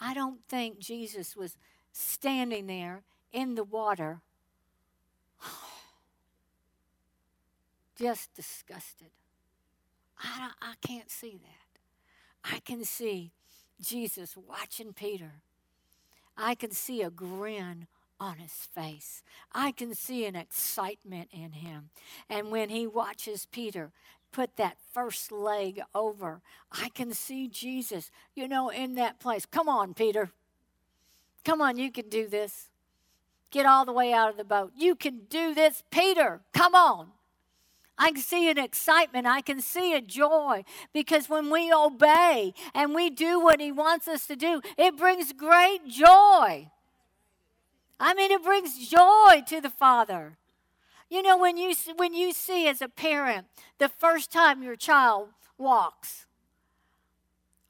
I 0.00 0.14
don't 0.14 0.40
think 0.48 0.78
Jesus 0.78 1.36
was 1.36 1.56
standing 1.92 2.66
there 2.66 3.02
in 3.32 3.54
the 3.54 3.64
water 3.64 4.20
just 7.98 8.34
disgusted. 8.34 9.10
I, 10.18 10.50
I 10.60 10.74
can't 10.86 11.10
see 11.10 11.38
that. 11.42 12.52
I 12.54 12.60
can 12.60 12.84
see 12.84 13.32
Jesus 13.80 14.36
watching 14.36 14.92
Peter. 14.92 15.42
I 16.36 16.54
can 16.54 16.70
see 16.70 17.02
a 17.02 17.10
grin 17.10 17.86
on 18.20 18.38
his 18.38 18.52
face. 18.52 19.22
I 19.52 19.72
can 19.72 19.94
see 19.94 20.26
an 20.26 20.34
excitement 20.34 21.28
in 21.32 21.52
him. 21.52 21.90
And 22.28 22.50
when 22.50 22.68
he 22.68 22.86
watches 22.86 23.46
Peter 23.46 23.92
put 24.32 24.56
that 24.56 24.76
first 24.92 25.32
leg 25.32 25.80
over, 25.94 26.40
I 26.70 26.88
can 26.90 27.12
see 27.12 27.48
Jesus, 27.48 28.10
you 28.34 28.48
know, 28.48 28.68
in 28.68 28.94
that 28.96 29.18
place. 29.20 29.46
Come 29.46 29.68
on, 29.68 29.94
Peter. 29.94 30.30
Come 31.44 31.60
on, 31.60 31.78
you 31.78 31.90
can 31.90 32.08
do 32.08 32.28
this. 32.28 32.68
Get 33.50 33.66
all 33.66 33.84
the 33.84 33.92
way 33.92 34.12
out 34.12 34.30
of 34.30 34.36
the 34.36 34.44
boat. 34.44 34.72
You 34.76 34.94
can 34.94 35.20
do 35.30 35.54
this, 35.54 35.82
Peter. 35.90 36.40
Come 36.52 36.74
on. 36.74 37.08
I 37.96 38.12
can 38.12 38.22
see 38.22 38.48
an 38.48 38.58
excitement. 38.58 39.26
I 39.26 39.40
can 39.40 39.60
see 39.60 39.94
a 39.94 40.00
joy 40.00 40.62
because 40.92 41.28
when 41.28 41.50
we 41.50 41.72
obey 41.72 42.54
and 42.74 42.94
we 42.94 43.10
do 43.10 43.40
what 43.40 43.60
He 43.60 43.72
wants 43.72 44.06
us 44.06 44.26
to 44.28 44.36
do, 44.36 44.60
it 44.76 44.96
brings 44.96 45.32
great 45.32 45.88
joy. 45.88 46.70
I 48.00 48.14
mean, 48.14 48.30
it 48.30 48.44
brings 48.44 48.88
joy 48.88 49.42
to 49.48 49.60
the 49.60 49.70
Father. 49.70 50.36
You 51.08 51.22
know, 51.22 51.38
when 51.38 51.56
you, 51.56 51.74
when 51.96 52.12
you 52.14 52.32
see 52.32 52.68
as 52.68 52.82
a 52.82 52.88
parent 52.88 53.46
the 53.78 53.88
first 53.88 54.30
time 54.30 54.62
your 54.62 54.76
child 54.76 55.28
walks, 55.56 56.26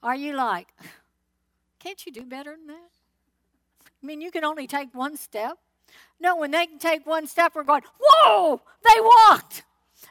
are 0.02 0.16
you 0.16 0.34
like, 0.34 0.68
can't 1.78 2.04
you 2.04 2.12
do 2.12 2.24
better 2.24 2.56
than 2.56 2.66
that? 2.66 2.90
I 4.02 4.06
mean, 4.06 4.20
you 4.20 4.30
can 4.30 4.44
only 4.44 4.66
take 4.66 4.94
one 4.94 5.16
step. 5.16 5.58
No, 6.20 6.36
when 6.36 6.50
they 6.50 6.66
can 6.66 6.78
take 6.78 7.06
one 7.06 7.26
step, 7.26 7.52
we're 7.54 7.64
going, 7.64 7.82
whoa, 8.00 8.60
they 8.84 9.00
walked. 9.00 9.64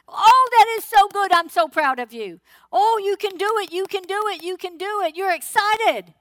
Oh, 0.06 0.48
that 0.52 0.66
is 0.78 0.84
so 0.84 1.08
good. 1.08 1.32
I'm 1.32 1.48
so 1.48 1.68
proud 1.68 1.98
of 1.98 2.12
you. 2.12 2.40
Oh, 2.72 3.00
you 3.02 3.16
can 3.16 3.36
do 3.36 3.50
it. 3.58 3.72
You 3.72 3.86
can 3.86 4.02
do 4.02 4.22
it. 4.28 4.42
You 4.42 4.56
can 4.56 4.78
do 4.78 5.02
it. 5.04 5.16
You're 5.16 5.32
excited. 5.32 6.14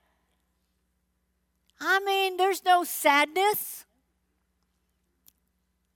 I 1.80 1.99
mean, 1.99 2.38
there's 2.38 2.64
no 2.66 2.84
sadness. 2.84 3.86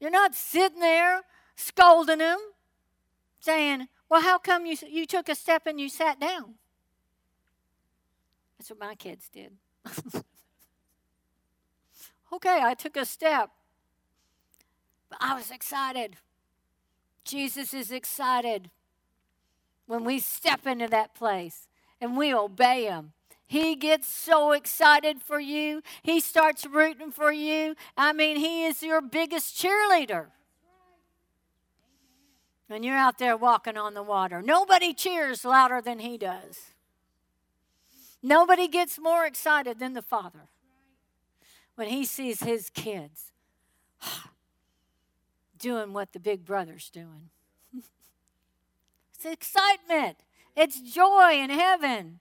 You're 0.01 0.09
not 0.09 0.33
sitting 0.33 0.79
there 0.79 1.21
scolding 1.55 2.17
them, 2.17 2.39
saying, 3.39 3.87
Well, 4.09 4.21
how 4.21 4.39
come 4.39 4.65
you, 4.65 4.75
you 4.89 5.05
took 5.05 5.29
a 5.29 5.35
step 5.35 5.67
and 5.67 5.79
you 5.79 5.87
sat 5.89 6.19
down? 6.19 6.55
That's 8.57 8.71
what 8.71 8.79
my 8.79 8.95
kids 8.95 9.29
did. 9.29 9.51
okay, 12.33 12.59
I 12.63 12.73
took 12.73 12.97
a 12.97 13.05
step, 13.05 13.51
but 15.07 15.19
I 15.21 15.35
was 15.35 15.51
excited. 15.51 16.15
Jesus 17.23 17.71
is 17.71 17.91
excited 17.91 18.71
when 19.85 20.03
we 20.03 20.17
step 20.17 20.65
into 20.65 20.87
that 20.87 21.13
place 21.13 21.67
and 21.99 22.17
we 22.17 22.33
obey 22.33 22.85
Him. 22.85 23.13
He 23.51 23.75
gets 23.75 24.07
so 24.07 24.53
excited 24.53 25.21
for 25.21 25.37
you. 25.37 25.81
He 26.03 26.21
starts 26.21 26.65
rooting 26.65 27.11
for 27.11 27.33
you. 27.33 27.75
I 27.97 28.13
mean, 28.13 28.37
He 28.37 28.63
is 28.63 28.81
your 28.81 29.01
biggest 29.01 29.61
cheerleader. 29.61 30.27
When 32.67 32.81
you're 32.81 32.95
out 32.95 33.17
there 33.17 33.35
walking 33.35 33.75
on 33.75 33.93
the 33.93 34.03
water, 34.03 34.41
nobody 34.41 34.93
cheers 34.93 35.43
louder 35.43 35.81
than 35.81 35.99
He 35.99 36.17
does. 36.17 36.59
Nobody 38.23 38.69
gets 38.69 38.97
more 38.97 39.25
excited 39.25 39.79
than 39.79 39.95
the 39.95 40.01
Father 40.01 40.47
when 41.75 41.89
He 41.89 42.05
sees 42.05 42.43
His 42.43 42.69
kids 42.69 43.33
doing 45.59 45.91
what 45.91 46.13
the 46.13 46.21
big 46.21 46.45
brother's 46.45 46.89
doing. 46.89 47.31
it's 49.13 49.25
excitement, 49.25 50.19
it's 50.55 50.79
joy 50.79 51.33
in 51.33 51.49
heaven, 51.49 52.20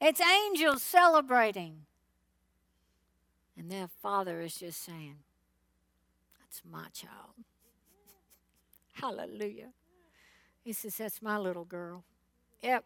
it's 0.00 0.20
angels 0.20 0.82
celebrating. 0.82 1.86
And 3.56 3.70
their 3.70 3.88
father 3.88 4.40
is 4.40 4.54
just 4.54 4.84
saying, 4.84 5.16
That's 6.40 6.62
my 6.64 6.86
child. 6.92 7.34
Hallelujah. 8.92 9.70
He 10.62 10.72
says, 10.72 10.96
That's 10.96 11.22
my 11.22 11.38
little 11.38 11.64
girl. 11.64 12.04
Yep, 12.62 12.84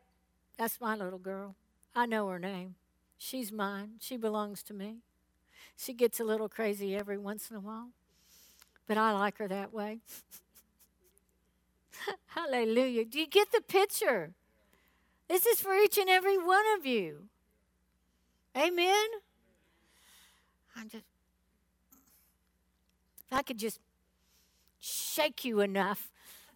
that's 0.58 0.80
my 0.80 0.94
little 0.94 1.18
girl. 1.18 1.54
I 1.94 2.06
know 2.06 2.28
her 2.28 2.38
name. 2.38 2.74
She's 3.18 3.52
mine. 3.52 3.92
She 4.00 4.16
belongs 4.16 4.62
to 4.64 4.74
me. 4.74 4.98
She 5.76 5.94
gets 5.94 6.20
a 6.20 6.24
little 6.24 6.48
crazy 6.48 6.94
every 6.96 7.18
once 7.18 7.50
in 7.50 7.56
a 7.56 7.60
while 7.60 7.88
but 8.86 8.98
I 8.98 9.12
like 9.12 9.38
her 9.38 9.48
that 9.48 9.72
way. 9.72 10.00
Hallelujah. 12.26 13.04
Do 13.04 13.18
you 13.18 13.26
get 13.26 13.52
the 13.52 13.60
picture? 13.60 14.34
This 15.28 15.46
is 15.46 15.60
for 15.60 15.74
each 15.74 15.98
and 15.98 16.08
every 16.08 16.38
one 16.38 16.64
of 16.78 16.86
you. 16.86 17.28
Amen. 18.56 19.06
I'm 20.76 20.88
just, 20.88 21.04
if 23.26 23.32
I 23.32 23.42
could 23.42 23.58
just 23.58 23.80
shake 24.78 25.44
you 25.44 25.60
enough, 25.60 26.10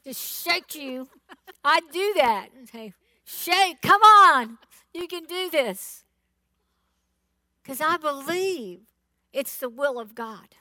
just 0.04 0.20
shake 0.20 0.74
you, 0.74 1.08
I'd 1.64 1.90
do 1.92 2.14
that 2.16 2.48
and 2.56 2.68
say, 2.68 2.92
shake, 3.24 3.80
come 3.82 4.02
on, 4.02 4.58
you 4.92 5.06
can 5.06 5.24
do 5.24 5.48
this. 5.50 6.04
Because 7.62 7.80
I 7.80 7.96
believe 7.96 8.80
it's 9.32 9.56
the 9.56 9.68
will 9.68 9.98
of 9.98 10.14
God. 10.14 10.54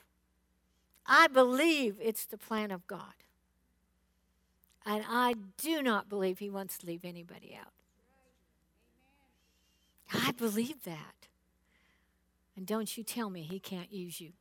I 1.06 1.28
believe 1.28 1.96
it's 2.00 2.24
the 2.24 2.38
plan 2.38 2.70
of 2.70 2.86
God. 2.86 3.14
And 4.84 5.04
I 5.08 5.34
do 5.56 5.82
not 5.82 6.08
believe 6.08 6.38
He 6.38 6.50
wants 6.50 6.78
to 6.78 6.86
leave 6.86 7.04
anybody 7.04 7.56
out. 7.60 7.75
I 10.12 10.32
believe 10.32 10.84
that. 10.84 11.28
And 12.56 12.66
don't 12.66 12.96
you 12.96 13.04
tell 13.04 13.30
me 13.30 13.42
He 13.42 13.58
can't 13.58 13.92
use 13.92 14.20
you. 14.20 14.32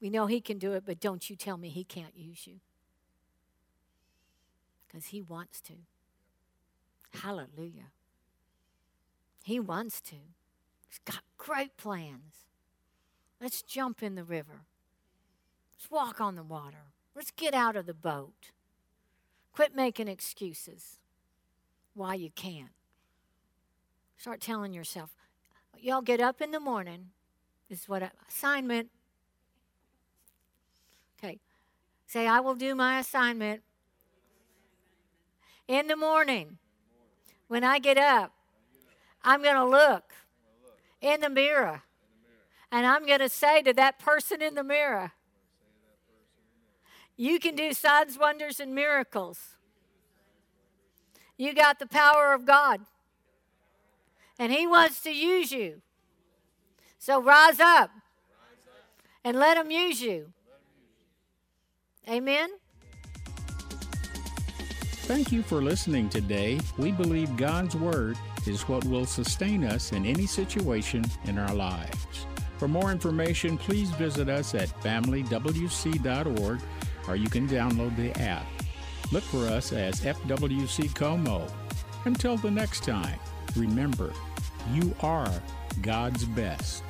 We 0.00 0.10
know 0.10 0.26
He 0.26 0.40
can 0.40 0.58
do 0.58 0.72
it, 0.72 0.84
but 0.86 1.00
don't 1.00 1.28
you 1.28 1.36
tell 1.36 1.56
me 1.56 1.68
He 1.68 1.84
can't 1.84 2.16
use 2.16 2.46
you. 2.46 2.60
Because 4.86 5.06
He 5.06 5.22
wants 5.22 5.60
to. 5.62 5.74
Hallelujah. 7.22 7.92
He 9.42 9.60
wants 9.60 10.00
to. 10.02 10.16
He's 10.88 11.00
got 11.04 11.22
great 11.36 11.76
plans. 11.76 12.46
Let's 13.40 13.62
jump 13.62 14.02
in 14.02 14.14
the 14.14 14.24
river. 14.24 14.64
Let's 15.76 15.90
walk 15.90 16.20
on 16.20 16.34
the 16.34 16.42
water. 16.42 16.92
Let's 17.14 17.30
get 17.30 17.54
out 17.54 17.76
of 17.76 17.86
the 17.86 17.94
boat. 17.94 18.50
Quit 19.52 19.74
making 19.74 20.08
excuses 20.08 20.98
why 21.94 22.14
you 22.14 22.30
can't. 22.30 22.77
Start 24.18 24.40
telling 24.40 24.72
yourself, 24.72 25.10
y'all 25.78 26.02
get 26.02 26.20
up 26.20 26.40
in 26.40 26.50
the 26.50 26.60
morning. 26.60 27.06
This 27.70 27.82
is 27.82 27.88
what 27.88 28.02
I, 28.02 28.10
assignment. 28.28 28.90
Okay. 31.18 31.38
Say, 32.06 32.26
I 32.26 32.40
will 32.40 32.56
do 32.56 32.74
my 32.74 32.98
assignment 32.98 33.62
in 35.68 35.86
the 35.86 35.96
morning. 35.96 36.58
When 37.46 37.62
I 37.62 37.78
get 37.78 37.96
up, 37.96 38.32
I'm 39.22 39.42
going 39.42 39.54
to 39.54 39.64
look 39.64 40.12
in 41.00 41.20
the 41.20 41.30
mirror 41.30 41.82
and 42.70 42.86
I'm 42.86 43.06
going 43.06 43.20
to 43.20 43.28
say 43.28 43.62
to 43.62 43.72
that 43.74 43.98
person 43.98 44.42
in 44.42 44.54
the 44.54 44.64
mirror, 44.64 45.12
You 47.16 47.38
can 47.38 47.54
do 47.54 47.72
signs, 47.72 48.18
wonders, 48.18 48.60
and 48.60 48.74
miracles. 48.74 49.56
You 51.36 51.54
got 51.54 51.78
the 51.78 51.86
power 51.86 52.32
of 52.32 52.44
God, 52.44 52.80
and 54.38 54.52
He 54.52 54.66
wants 54.66 55.00
to 55.02 55.10
use 55.10 55.52
you. 55.52 55.82
So 56.98 57.20
rise 57.22 57.60
up 57.60 57.90
and 59.24 59.38
let 59.38 59.56
Him 59.56 59.70
use 59.70 60.00
you. 60.00 60.32
Amen. 62.08 62.50
Thank 65.08 65.32
you 65.32 65.42
for 65.42 65.62
listening 65.62 66.08
today. 66.08 66.60
We 66.76 66.92
believe 66.92 67.36
God's 67.36 67.74
Word 67.74 68.18
is 68.46 68.68
what 68.68 68.84
will 68.84 69.06
sustain 69.06 69.64
us 69.64 69.92
in 69.92 70.04
any 70.04 70.26
situation 70.26 71.04
in 71.24 71.38
our 71.38 71.54
lives. 71.54 72.26
For 72.58 72.68
more 72.68 72.90
information, 72.90 73.56
please 73.56 73.90
visit 73.92 74.28
us 74.28 74.54
at 74.54 74.68
familywc.org 74.82 76.60
or 77.06 77.16
you 77.16 77.30
can 77.30 77.48
download 77.48 77.96
the 77.96 78.20
app. 78.20 78.46
Look 79.12 79.24
for 79.24 79.46
us 79.46 79.72
as 79.72 80.00
FWC 80.00 80.94
Como. 80.94 81.46
Until 82.04 82.36
the 82.36 82.50
next 82.50 82.84
time, 82.84 83.18
remember, 83.56 84.12
you 84.72 84.94
are 85.00 85.30
God's 85.82 86.24
best. 86.24 86.87